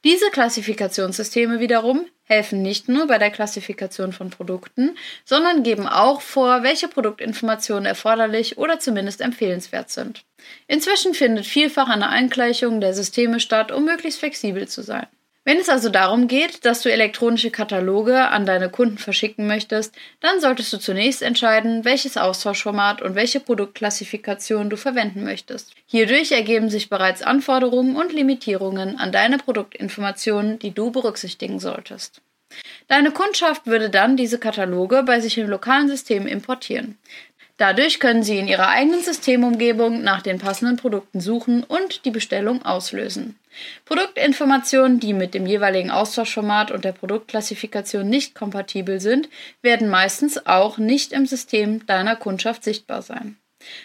Diese 0.04 0.30
Klassifikationssysteme 0.30 1.58
wiederum 1.58 2.06
helfen 2.22 2.62
nicht 2.62 2.88
nur 2.88 3.08
bei 3.08 3.18
der 3.18 3.32
Klassifikation 3.32 4.12
von 4.12 4.30
Produkten, 4.30 4.96
sondern 5.24 5.64
geben 5.64 5.88
auch 5.88 6.20
vor, 6.20 6.62
welche 6.62 6.86
Produktinformationen 6.86 7.86
erforderlich 7.86 8.56
oder 8.56 8.78
zumindest 8.78 9.20
empfehlenswert 9.20 9.90
sind. 9.90 10.24
Inzwischen 10.68 11.12
findet 11.12 11.44
vielfach 11.44 11.88
eine 11.88 12.08
Eingleichung 12.08 12.80
der 12.80 12.94
Systeme 12.94 13.40
statt, 13.40 13.72
um 13.72 13.84
möglichst 13.84 14.20
flexibel 14.20 14.68
zu 14.68 14.82
sein. 14.82 15.08
Wenn 15.46 15.58
es 15.58 15.68
also 15.68 15.90
darum 15.90 16.26
geht, 16.26 16.64
dass 16.64 16.80
du 16.80 16.90
elektronische 16.90 17.50
Kataloge 17.50 18.28
an 18.28 18.46
deine 18.46 18.70
Kunden 18.70 18.96
verschicken 18.96 19.46
möchtest, 19.46 19.94
dann 20.20 20.40
solltest 20.40 20.72
du 20.72 20.78
zunächst 20.78 21.20
entscheiden, 21.20 21.84
welches 21.84 22.16
Austauschformat 22.16 23.02
und 23.02 23.14
welche 23.14 23.40
Produktklassifikation 23.40 24.70
du 24.70 24.78
verwenden 24.78 25.22
möchtest. 25.22 25.74
Hierdurch 25.84 26.32
ergeben 26.32 26.70
sich 26.70 26.88
bereits 26.88 27.20
Anforderungen 27.20 27.96
und 27.96 28.14
Limitierungen 28.14 28.98
an 28.98 29.12
deine 29.12 29.36
Produktinformationen, 29.36 30.58
die 30.58 30.70
du 30.70 30.90
berücksichtigen 30.90 31.60
solltest. 31.60 32.22
Deine 32.88 33.10
Kundschaft 33.10 33.66
würde 33.66 33.90
dann 33.90 34.16
diese 34.16 34.38
Kataloge 34.38 35.02
bei 35.02 35.20
sich 35.20 35.36
im 35.36 35.48
lokalen 35.48 35.88
System 35.88 36.26
importieren. 36.26 36.98
Dadurch 37.56 38.00
können 38.00 38.24
sie 38.24 38.38
in 38.38 38.48
ihrer 38.48 38.68
eigenen 38.68 39.00
Systemumgebung 39.00 40.02
nach 40.02 40.22
den 40.22 40.38
passenden 40.38 40.76
Produkten 40.76 41.20
suchen 41.20 41.62
und 41.62 42.04
die 42.04 42.10
Bestellung 42.10 42.64
auslösen. 42.64 43.38
Produktinformationen, 43.84 44.98
die 44.98 45.12
mit 45.12 45.34
dem 45.34 45.46
jeweiligen 45.46 45.92
Austauschformat 45.92 46.72
und 46.72 46.84
der 46.84 46.92
Produktklassifikation 46.92 48.08
nicht 48.08 48.34
kompatibel 48.34 48.98
sind, 49.00 49.28
werden 49.62 49.88
meistens 49.88 50.46
auch 50.46 50.78
nicht 50.78 51.12
im 51.12 51.26
System 51.26 51.86
deiner 51.86 52.16
Kundschaft 52.16 52.64
sichtbar 52.64 53.02
sein. 53.02 53.36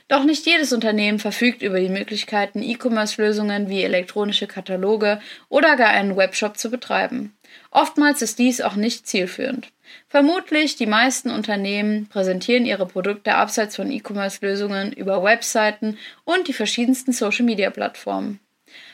Doch 0.07 0.23
nicht 0.23 0.45
jedes 0.45 0.73
Unternehmen 0.73 1.19
verfügt 1.19 1.61
über 1.61 1.79
die 1.79 1.89
Möglichkeiten, 1.89 2.61
E-Commerce-Lösungen 2.61 3.69
wie 3.69 3.83
elektronische 3.83 4.47
Kataloge 4.47 5.21
oder 5.47 5.77
gar 5.77 5.89
einen 5.89 6.17
Webshop 6.17 6.57
zu 6.57 6.69
betreiben. 6.69 7.37
Oftmals 7.71 8.21
ist 8.21 8.39
dies 8.39 8.61
auch 8.61 8.75
nicht 8.75 9.07
zielführend. 9.07 9.69
Vermutlich 10.07 10.75
die 10.75 10.85
meisten 10.85 11.29
Unternehmen 11.29 12.07
präsentieren 12.07 12.65
ihre 12.65 12.85
Produkte 12.85 13.35
abseits 13.35 13.75
von 13.75 13.91
E-Commerce-Lösungen 13.91 14.91
über 14.93 15.23
Webseiten 15.23 15.97
und 16.23 16.47
die 16.47 16.53
verschiedensten 16.53 17.11
Social-Media-Plattformen. 17.11 18.39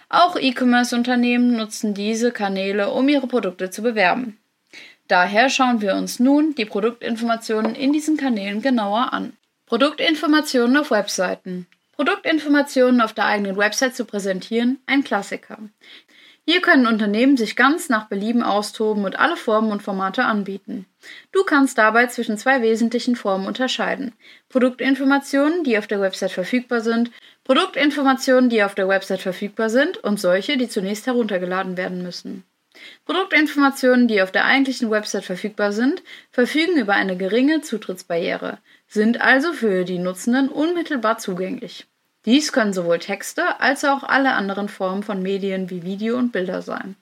Auch 0.09 0.35
E-Commerce-Unternehmen 0.35 1.55
nutzen 1.55 1.93
diese 1.93 2.31
Kanäle, 2.31 2.91
um 2.91 3.07
ihre 3.09 3.27
Produkte 3.27 3.69
zu 3.69 3.81
bewerben. 3.81 4.37
Daher 5.07 5.49
schauen 5.49 5.81
wir 5.81 5.95
uns 5.95 6.19
nun 6.19 6.55
die 6.55 6.65
Produktinformationen 6.65 7.75
in 7.75 7.93
diesen 7.93 8.17
Kanälen 8.17 8.61
genauer 8.61 9.13
an. 9.13 9.33
Produktinformationen 9.67 10.77
auf 10.77 10.91
Webseiten. 10.91 11.67
Produktinformationen 11.95 13.01
auf 13.01 13.13
der 13.13 13.25
eigenen 13.25 13.55
Website 13.55 13.95
zu 13.95 14.05
präsentieren, 14.05 14.79
ein 14.85 15.03
Klassiker. 15.03 15.57
Hier 16.47 16.61
können 16.61 16.85
Unternehmen 16.85 17.37
sich 17.37 17.55
ganz 17.55 17.89
nach 17.89 18.05
Belieben 18.07 18.43
austoben 18.43 19.03
und 19.03 19.17
alle 19.17 19.35
Formen 19.35 19.71
und 19.71 19.81
Formate 19.81 20.25
anbieten. 20.25 20.85
Du 21.31 21.43
kannst 21.43 21.79
dabei 21.79 22.05
zwischen 22.05 22.37
zwei 22.37 22.61
wesentlichen 22.61 23.15
Formen 23.15 23.47
unterscheiden. 23.47 24.13
Produktinformationen, 24.49 25.63
die 25.63 25.77
auf 25.79 25.87
der 25.87 26.01
Website 26.01 26.31
verfügbar 26.31 26.81
sind, 26.81 27.09
Produktinformationen, 27.45 28.51
die 28.51 28.63
auf 28.63 28.75
der 28.75 28.87
Website 28.87 29.21
verfügbar 29.21 29.71
sind 29.71 29.97
und 29.97 30.19
solche, 30.19 30.55
die 30.57 30.69
zunächst 30.69 31.07
heruntergeladen 31.07 31.77
werden 31.77 32.03
müssen. 32.03 32.43
Produktinformationen, 33.05 34.07
die 34.07 34.21
auf 34.21 34.31
der 34.31 34.45
eigentlichen 34.45 34.91
Website 34.91 35.25
verfügbar 35.25 35.71
sind, 35.71 36.03
verfügen 36.29 36.77
über 36.77 36.93
eine 36.93 37.17
geringe 37.17 37.61
Zutrittsbarriere 37.61 38.59
sind 38.87 39.19
also 39.19 39.51
für 39.51 39.83
die 39.83 39.97
Nutzenden 39.97 40.49
unmittelbar 40.49 41.17
zugänglich. 41.17 41.87
Dies 42.25 42.51
können 42.51 42.73
sowohl 42.73 42.99
Texte 42.99 43.59
als 43.59 43.85
auch 43.85 44.03
alle 44.03 44.33
anderen 44.33 44.67
Formen 44.67 45.03
von 45.03 45.21
Medien 45.21 45.69
wie 45.69 45.83
Video 45.83 46.17
und 46.17 46.31
Bilder 46.31 46.63
sein. 46.63 46.95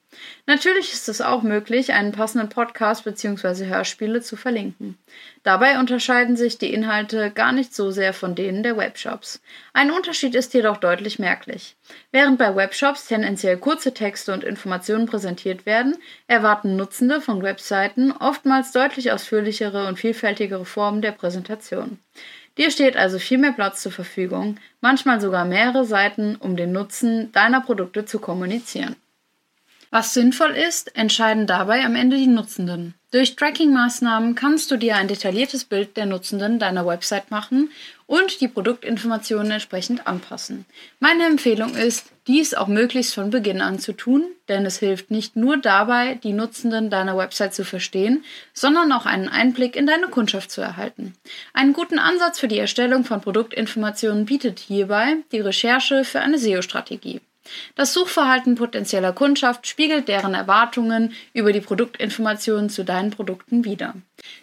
Natürlich 0.45 0.93
ist 0.93 1.09
es 1.09 1.21
auch 1.21 1.41
möglich, 1.41 1.93
einen 1.93 2.11
passenden 2.11 2.49
Podcast 2.49 3.03
bzw. 3.05 3.65
Hörspiele 3.65 4.21
zu 4.21 4.35
verlinken. 4.35 4.97
Dabei 5.43 5.79
unterscheiden 5.79 6.35
sich 6.35 6.57
die 6.57 6.73
Inhalte 6.73 7.31
gar 7.31 7.51
nicht 7.51 7.73
so 7.73 7.89
sehr 7.89 8.13
von 8.13 8.35
denen 8.35 8.63
der 8.63 8.77
Webshops. 8.77 9.41
Ein 9.71 9.91
Unterschied 9.91 10.35
ist 10.35 10.53
jedoch 10.53 10.77
deutlich 10.77 11.19
merklich. 11.19 11.75
Während 12.11 12.37
bei 12.37 12.55
Webshops 12.55 13.07
tendenziell 13.07 13.57
kurze 13.57 13.93
Texte 13.93 14.33
und 14.33 14.43
Informationen 14.43 15.05
präsentiert 15.05 15.65
werden, 15.65 15.95
erwarten 16.27 16.75
Nutzende 16.75 17.21
von 17.21 17.41
Webseiten 17.41 18.11
oftmals 18.11 18.71
deutlich 18.71 19.11
ausführlichere 19.11 19.87
und 19.87 19.97
vielfältigere 19.97 20.65
Formen 20.65 21.01
der 21.01 21.11
Präsentation. 21.11 21.97
Dir 22.57 22.69
steht 22.69 22.95
also 22.95 23.17
viel 23.17 23.39
mehr 23.39 23.53
Platz 23.53 23.81
zur 23.81 23.91
Verfügung, 23.91 24.57
manchmal 24.79 25.19
sogar 25.19 25.45
mehrere 25.45 25.85
Seiten, 25.85 26.35
um 26.35 26.55
den 26.55 26.71
Nutzen 26.71 27.31
deiner 27.31 27.61
Produkte 27.61 28.05
zu 28.05 28.19
kommunizieren. 28.19 28.95
Was 29.89 30.13
sinnvoll 30.13 30.51
ist, 30.51 30.95
entscheiden 30.95 31.45
dabei 31.45 31.83
am 31.83 31.95
Ende 31.95 32.17
die 32.17 32.27
Nutzenden. 32.27 32.95
Durch 33.11 33.35
Tracking-Maßnahmen 33.35 34.33
kannst 34.33 34.71
du 34.71 34.77
dir 34.77 34.95
ein 34.95 35.07
detailliertes 35.07 35.65
Bild 35.65 35.97
der 35.97 36.07
Nutzenden 36.07 36.57
deiner 36.57 36.87
Website 36.87 37.29
machen 37.29 37.69
und 38.07 38.41
die 38.41 38.47
Produktinformationen 38.47 39.51
entsprechend 39.51 40.07
anpassen. 40.07 40.65
Meine 40.99 41.27
Empfehlung 41.27 41.75
ist, 41.75 42.12
dies 42.27 42.53
auch 42.53 42.67
möglichst 42.67 43.13
von 43.13 43.29
Beginn 43.29 43.61
an 43.61 43.79
zu 43.79 43.93
tun, 43.93 44.23
denn 44.47 44.65
es 44.65 44.79
hilft 44.79 45.11
nicht 45.11 45.35
nur 45.35 45.57
dabei, 45.57 46.15
die 46.15 46.33
Nutzenden 46.33 46.89
deiner 46.89 47.17
Website 47.17 47.53
zu 47.53 47.65
verstehen, 47.65 48.23
sondern 48.53 48.91
auch 48.91 49.05
einen 49.05 49.27
Einblick 49.27 49.75
in 49.75 49.87
deine 49.87 50.07
Kundschaft 50.07 50.51
zu 50.51 50.61
erhalten. 50.61 51.13
Einen 51.53 51.73
guten 51.73 51.99
Ansatz 51.99 52.39
für 52.39 52.47
die 52.47 52.59
Erstellung 52.59 53.03
von 53.03 53.21
Produktinformationen 53.21 54.25
bietet 54.25 54.59
hierbei 54.59 55.17
die 55.31 55.39
Recherche 55.39 56.03
für 56.03 56.21
eine 56.21 56.37
SEO-Strategie. 56.37 57.21
Das 57.75 57.93
Suchverhalten 57.93 58.55
potenzieller 58.55 59.11
Kundschaft 59.11 59.67
spiegelt 59.67 60.07
deren 60.07 60.33
Erwartungen 60.33 61.13
über 61.33 61.51
die 61.51 61.59
Produktinformationen 61.59 62.69
zu 62.69 62.85
deinen 62.85 63.11
Produkten 63.11 63.65
wider. 63.65 63.95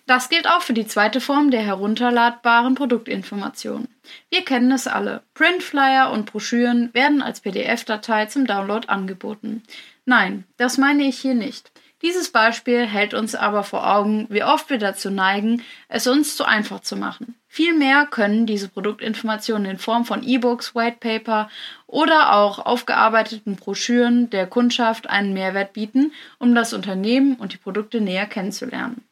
Das 0.07 0.29
gilt 0.29 0.49
auch 0.49 0.63
für 0.63 0.73
die 0.73 0.87
zweite 0.87 1.21
Form 1.21 1.51
der 1.51 1.63
herunterladbaren 1.63 2.75
Produktinformationen. 2.75 3.89
Wir 4.29 4.45
kennen 4.45 4.73
es 4.73 4.87
alle. 4.87 5.23
Printflyer 5.35 6.11
und 6.11 6.27
Broschüren 6.27 6.93
werden 6.95 7.23
als 7.23 7.41
PDF-Datei 7.41 8.27
zum 8.27 8.47
Download 8.47 8.89
angeboten. 8.89 9.63
Nein, 10.05 10.45
das 10.57 10.79
meine 10.79 11.05
ich 11.05 11.19
hier 11.19 11.35
nicht. 11.35 11.71
Dieses 12.03 12.31
Beispiel 12.31 12.87
hält 12.87 13.13
uns 13.13 13.35
aber 13.35 13.63
vor 13.63 13.87
Augen, 13.95 14.27
wie 14.31 14.43
oft 14.43 14.71
wir 14.71 14.79
dazu 14.79 15.11
neigen, 15.11 15.63
es 15.89 16.07
uns 16.07 16.35
zu 16.35 16.45
einfach 16.45 16.81
zu 16.81 16.97
machen. 16.97 17.35
Vielmehr 17.47 18.07
können 18.07 18.47
diese 18.47 18.69
Produktinformationen 18.69 19.73
in 19.73 19.79
Form 19.79 20.07
von 20.07 20.23
E-Books, 20.23 20.75
White 20.75 20.97
Paper 21.01 21.51
oder 21.87 22.35
auch 22.37 22.59
aufgearbeiteten 22.59 23.57
Broschüren 23.57 24.31
der 24.31 24.47
Kundschaft 24.47 25.11
einen 25.11 25.35
Mehrwert 25.35 25.75
bieten, 25.75 26.13
um 26.39 26.55
das 26.55 26.73
Unternehmen 26.73 27.35
und 27.35 27.53
die 27.53 27.59
Produkte 27.59 28.01
näher 28.01 28.27
kennenzulernen. 28.27 29.05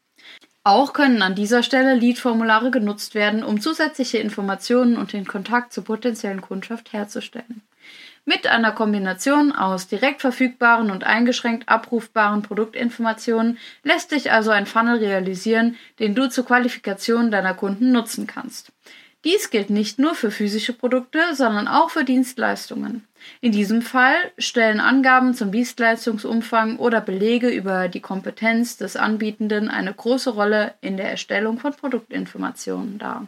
Auch 0.69 0.93
können 0.93 1.23
an 1.23 1.35
dieser 1.35 1.63
Stelle 1.63 1.95
Lead-Formulare 1.95 2.71
genutzt 2.71 3.15
werden, 3.15 3.43
um 3.43 3.59
zusätzliche 3.59 4.19
Informationen 4.19 4.99
und 4.99 5.15
den 5.15 5.27
Kontakt 5.27 5.73
zur 5.73 5.83
potenziellen 5.83 6.43
Kundschaft 6.43 6.93
herzustellen. 6.93 7.63
Mit 8.27 8.47
einer 8.47 8.73
Kombination 8.73 9.53
aus 9.53 9.89
direkt 9.89 10.21
verfügbaren 10.21 10.91
und 10.91 11.05
eingeschränkt 11.05 11.71
abrufbaren 11.71 12.43
Produktinformationen 12.43 13.57
lässt 13.83 14.11
sich 14.11 14.31
also 14.31 14.51
ein 14.51 14.67
Funnel 14.67 14.99
realisieren, 14.99 15.77
den 16.01 16.15
du 16.15 16.29
zur 16.29 16.45
Qualifikation 16.45 17.31
deiner 17.31 17.55
Kunden 17.55 17.91
nutzen 17.91 18.27
kannst. 18.27 18.71
Dies 19.25 19.51
gilt 19.51 19.69
nicht 19.69 19.99
nur 19.99 20.15
für 20.15 20.31
physische 20.31 20.73
Produkte, 20.73 21.35
sondern 21.35 21.67
auch 21.67 21.91
für 21.91 22.05
Dienstleistungen. 22.05 23.07
In 23.41 23.51
diesem 23.51 23.83
Fall 23.83 24.15
stellen 24.39 24.79
Angaben 24.79 25.35
zum 25.35 25.51
Dienstleistungsumfang 25.51 26.79
oder 26.79 27.01
Belege 27.01 27.49
über 27.49 27.89
die 27.89 28.01
Kompetenz 28.01 28.77
des 28.77 28.95
Anbietenden 28.95 29.69
eine 29.69 29.93
große 29.93 30.31
Rolle 30.31 30.75
in 30.81 30.97
der 30.97 31.11
Erstellung 31.11 31.59
von 31.59 31.73
Produktinformationen 31.73 32.99
dar. 32.99 33.27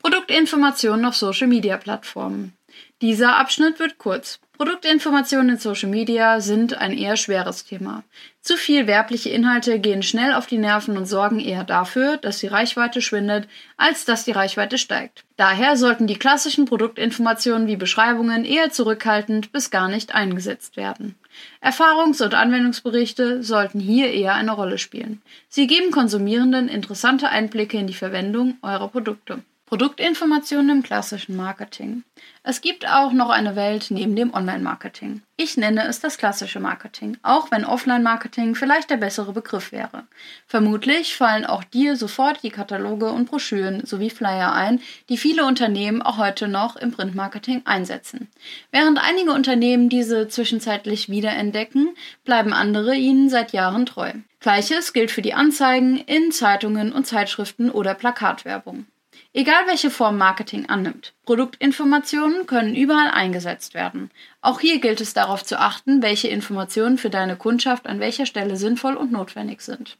Produktinformationen 0.00 1.04
auf 1.04 1.16
Social-Media-Plattformen. 1.16 2.54
Dieser 3.02 3.36
Abschnitt 3.36 3.78
wird 3.78 3.98
kurz. 3.98 4.40
Produktinformationen 4.56 5.50
in 5.50 5.58
Social 5.58 5.88
Media 5.88 6.40
sind 6.40 6.74
ein 6.74 6.96
eher 6.96 7.16
schweres 7.16 7.64
Thema. 7.64 8.02
Zu 8.48 8.56
viel 8.56 8.86
werbliche 8.86 9.28
Inhalte 9.28 9.78
gehen 9.78 10.02
schnell 10.02 10.32
auf 10.32 10.46
die 10.46 10.56
Nerven 10.56 10.96
und 10.96 11.04
sorgen 11.04 11.38
eher 11.38 11.64
dafür, 11.64 12.16
dass 12.16 12.38
die 12.38 12.46
Reichweite 12.46 13.02
schwindet, 13.02 13.46
als 13.76 14.06
dass 14.06 14.24
die 14.24 14.30
Reichweite 14.30 14.78
steigt. 14.78 15.26
Daher 15.36 15.76
sollten 15.76 16.06
die 16.06 16.16
klassischen 16.16 16.64
Produktinformationen 16.64 17.68
wie 17.68 17.76
Beschreibungen 17.76 18.46
eher 18.46 18.70
zurückhaltend 18.70 19.52
bis 19.52 19.70
gar 19.70 19.90
nicht 19.90 20.14
eingesetzt 20.14 20.78
werden. 20.78 21.14
Erfahrungs- 21.60 22.24
und 22.24 22.32
Anwendungsberichte 22.32 23.42
sollten 23.42 23.80
hier 23.80 24.14
eher 24.14 24.32
eine 24.32 24.52
Rolle 24.52 24.78
spielen. 24.78 25.20
Sie 25.50 25.66
geben 25.66 25.90
Konsumierenden 25.90 26.68
interessante 26.68 27.28
Einblicke 27.28 27.76
in 27.76 27.86
die 27.86 27.92
Verwendung 27.92 28.56
eurer 28.62 28.88
Produkte. 28.88 29.42
Produktinformationen 29.68 30.78
im 30.78 30.82
klassischen 30.82 31.36
Marketing. 31.36 32.02
Es 32.42 32.62
gibt 32.62 32.88
auch 32.88 33.12
noch 33.12 33.28
eine 33.28 33.54
Welt 33.54 33.88
neben 33.90 34.16
dem 34.16 34.32
Online-Marketing. 34.32 35.20
Ich 35.36 35.58
nenne 35.58 35.86
es 35.86 36.00
das 36.00 36.16
klassische 36.16 36.58
Marketing, 36.58 37.18
auch 37.22 37.50
wenn 37.50 37.66
Offline-Marketing 37.66 38.54
vielleicht 38.54 38.88
der 38.88 38.96
bessere 38.96 39.34
Begriff 39.34 39.70
wäre. 39.70 40.04
Vermutlich 40.46 41.14
fallen 41.14 41.44
auch 41.44 41.62
dir 41.64 41.96
sofort 41.96 42.42
die 42.42 42.48
Kataloge 42.48 43.10
und 43.10 43.28
Broschüren 43.28 43.84
sowie 43.84 44.08
Flyer 44.08 44.54
ein, 44.54 44.80
die 45.10 45.18
viele 45.18 45.44
Unternehmen 45.44 46.00
auch 46.00 46.16
heute 46.16 46.48
noch 46.48 46.76
im 46.76 46.90
Printmarketing 46.90 47.60
einsetzen. 47.66 48.28
Während 48.72 48.98
einige 48.98 49.32
Unternehmen 49.32 49.90
diese 49.90 50.28
zwischenzeitlich 50.28 51.10
wiederentdecken, 51.10 51.90
bleiben 52.24 52.54
andere 52.54 52.94
ihnen 52.94 53.28
seit 53.28 53.52
Jahren 53.52 53.84
treu. 53.84 54.14
Gleiches 54.40 54.94
gilt 54.94 55.10
für 55.10 55.20
die 55.20 55.34
Anzeigen 55.34 55.98
in 55.98 56.32
Zeitungen 56.32 56.90
und 56.90 57.06
Zeitschriften 57.06 57.70
oder 57.70 57.92
Plakatwerbung. 57.92 58.86
Egal 59.34 59.66
welche 59.66 59.90
Form 59.90 60.16
Marketing 60.16 60.70
annimmt, 60.70 61.12
Produktinformationen 61.26 62.46
können 62.46 62.74
überall 62.74 63.10
eingesetzt 63.10 63.74
werden. 63.74 64.10
Auch 64.40 64.58
hier 64.58 64.80
gilt 64.80 65.02
es 65.02 65.12
darauf 65.12 65.44
zu 65.44 65.60
achten, 65.60 66.00
welche 66.00 66.28
Informationen 66.28 66.96
für 66.96 67.10
deine 67.10 67.36
Kundschaft 67.36 67.86
an 67.86 68.00
welcher 68.00 68.24
Stelle 68.24 68.56
sinnvoll 68.56 68.96
und 68.96 69.12
notwendig 69.12 69.60
sind. 69.60 69.98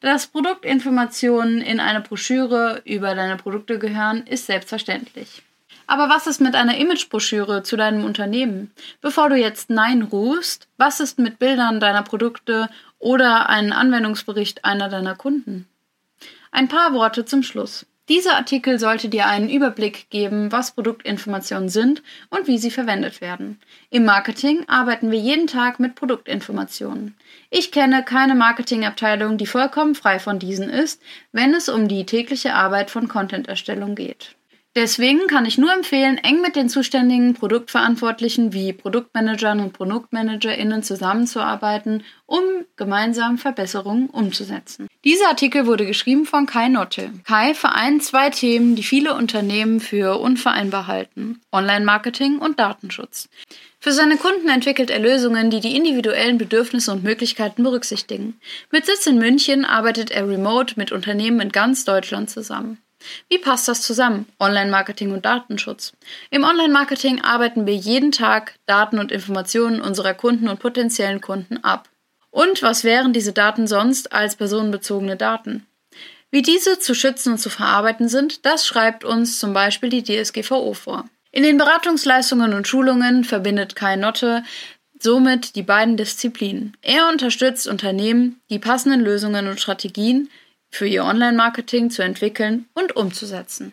Dass 0.00 0.28
Produktinformationen 0.28 1.60
in 1.60 1.78
eine 1.78 2.00
Broschüre 2.00 2.80
über 2.86 3.14
deine 3.14 3.36
Produkte 3.36 3.78
gehören, 3.78 4.26
ist 4.26 4.46
selbstverständlich. 4.46 5.42
Aber 5.86 6.08
was 6.08 6.26
ist 6.26 6.40
mit 6.40 6.54
einer 6.54 6.78
Imagebroschüre 6.78 7.62
zu 7.62 7.76
deinem 7.76 8.04
Unternehmen? 8.04 8.70
Bevor 9.02 9.28
du 9.28 9.36
jetzt 9.36 9.68
Nein 9.68 10.02
rufst, 10.02 10.68
was 10.78 11.00
ist 11.00 11.18
mit 11.18 11.38
Bildern 11.38 11.80
deiner 11.80 12.02
Produkte 12.02 12.70
oder 12.98 13.50
einem 13.50 13.72
Anwendungsbericht 13.72 14.64
einer 14.64 14.88
deiner 14.88 15.16
Kunden? 15.16 15.68
Ein 16.50 16.68
paar 16.68 16.94
Worte 16.94 17.24
zum 17.24 17.42
Schluss. 17.42 17.86
Dieser 18.10 18.34
Artikel 18.34 18.80
sollte 18.80 19.08
dir 19.08 19.26
einen 19.26 19.48
Überblick 19.48 20.10
geben, 20.10 20.50
was 20.50 20.72
Produktinformationen 20.72 21.68
sind 21.68 22.02
und 22.28 22.48
wie 22.48 22.58
sie 22.58 22.72
verwendet 22.72 23.20
werden. 23.20 23.60
Im 23.88 24.04
Marketing 24.04 24.64
arbeiten 24.66 25.12
wir 25.12 25.18
jeden 25.20 25.46
Tag 25.46 25.78
mit 25.78 25.94
Produktinformationen. 25.94 27.14
Ich 27.50 27.70
kenne 27.70 28.02
keine 28.02 28.34
Marketingabteilung, 28.34 29.38
die 29.38 29.46
vollkommen 29.46 29.94
frei 29.94 30.18
von 30.18 30.40
diesen 30.40 30.68
ist, 30.68 31.00
wenn 31.30 31.54
es 31.54 31.68
um 31.68 31.86
die 31.86 32.04
tägliche 32.04 32.54
Arbeit 32.54 32.90
von 32.90 33.06
Content-Erstellung 33.06 33.94
geht. 33.94 34.34
Deswegen 34.76 35.26
kann 35.26 35.46
ich 35.46 35.58
nur 35.58 35.72
empfehlen, 35.72 36.16
eng 36.18 36.42
mit 36.42 36.54
den 36.54 36.68
zuständigen 36.68 37.34
Produktverantwortlichen 37.34 38.52
wie 38.52 38.72
Produktmanagern 38.72 39.58
und 39.58 39.72
ProduktmanagerInnen 39.72 40.84
zusammenzuarbeiten, 40.84 42.04
um 42.26 42.40
gemeinsam 42.76 43.36
Verbesserungen 43.36 44.08
umzusetzen. 44.08 44.86
Dieser 45.04 45.26
Artikel 45.26 45.66
wurde 45.66 45.86
geschrieben 45.86 46.24
von 46.24 46.46
Kai 46.46 46.68
Notte. 46.68 47.10
Kai 47.24 47.52
vereint 47.54 48.04
zwei 48.04 48.30
Themen, 48.30 48.76
die 48.76 48.84
viele 48.84 49.14
Unternehmen 49.14 49.80
für 49.80 50.20
unvereinbar 50.20 50.86
halten. 50.86 51.40
Online-Marketing 51.50 52.38
und 52.38 52.60
Datenschutz. 52.60 53.28
Für 53.80 53.90
seine 53.90 54.18
Kunden 54.18 54.48
entwickelt 54.50 54.90
er 54.90 55.00
Lösungen, 55.00 55.50
die 55.50 55.58
die 55.58 55.74
individuellen 55.74 56.38
Bedürfnisse 56.38 56.92
und 56.92 57.02
Möglichkeiten 57.02 57.64
berücksichtigen. 57.64 58.38
Mit 58.70 58.86
Sitz 58.86 59.06
in 59.08 59.18
München 59.18 59.64
arbeitet 59.64 60.12
er 60.12 60.28
remote 60.28 60.74
mit 60.76 60.92
Unternehmen 60.92 61.40
in 61.40 61.48
ganz 61.48 61.84
Deutschland 61.84 62.30
zusammen. 62.30 62.78
Wie 63.28 63.38
passt 63.38 63.68
das 63.68 63.82
zusammen, 63.82 64.26
Online-Marketing 64.38 65.12
und 65.12 65.24
Datenschutz? 65.24 65.92
Im 66.30 66.44
Online-Marketing 66.44 67.22
arbeiten 67.22 67.66
wir 67.66 67.74
jeden 67.74 68.12
Tag 68.12 68.54
Daten 68.66 68.98
und 68.98 69.12
Informationen 69.12 69.80
unserer 69.80 70.14
Kunden 70.14 70.48
und 70.48 70.60
potenziellen 70.60 71.20
Kunden 71.20 71.58
ab. 71.58 71.88
Und 72.30 72.62
was 72.62 72.84
wären 72.84 73.12
diese 73.12 73.32
Daten 73.32 73.66
sonst 73.66 74.12
als 74.12 74.36
personenbezogene 74.36 75.16
Daten? 75.16 75.66
Wie 76.30 76.42
diese 76.42 76.78
zu 76.78 76.94
schützen 76.94 77.32
und 77.32 77.38
zu 77.38 77.50
verarbeiten 77.50 78.08
sind, 78.08 78.46
das 78.46 78.66
schreibt 78.66 79.04
uns 79.04 79.40
zum 79.40 79.52
Beispiel 79.52 79.88
die 79.88 80.04
DSGVO 80.04 80.74
vor. 80.74 81.06
In 81.32 81.42
den 81.42 81.58
Beratungsleistungen 81.58 82.54
und 82.54 82.68
Schulungen 82.68 83.24
verbindet 83.24 83.74
Kai 83.74 83.96
Notte 83.96 84.44
somit 85.02 85.56
die 85.56 85.62
beiden 85.62 85.96
Disziplinen. 85.96 86.76
Er 86.82 87.08
unterstützt 87.08 87.66
Unternehmen, 87.66 88.40
die 88.50 88.58
passenden 88.58 89.00
Lösungen 89.00 89.48
und 89.48 89.60
Strategien 89.60 90.28
für 90.70 90.86
ihr 90.86 91.04
Online-Marketing 91.04 91.90
zu 91.90 92.02
entwickeln 92.02 92.66
und 92.74 92.96
umzusetzen. 92.96 93.72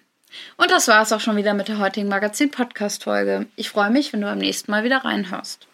Und 0.57 0.71
das 0.71 0.87
war 0.87 1.01
es 1.01 1.13
auch 1.13 1.19
schon 1.19 1.37
wieder 1.37 1.53
mit 1.53 1.67
der 1.67 1.79
heutigen 1.79 2.09
Magazin-Podcast-Folge. 2.09 3.47
Ich 3.55 3.69
freue 3.69 3.89
mich, 3.89 4.11
wenn 4.13 4.21
du 4.21 4.27
beim 4.27 4.37
nächsten 4.39 4.71
Mal 4.71 4.83
wieder 4.83 4.97
reinhörst. 4.97 5.66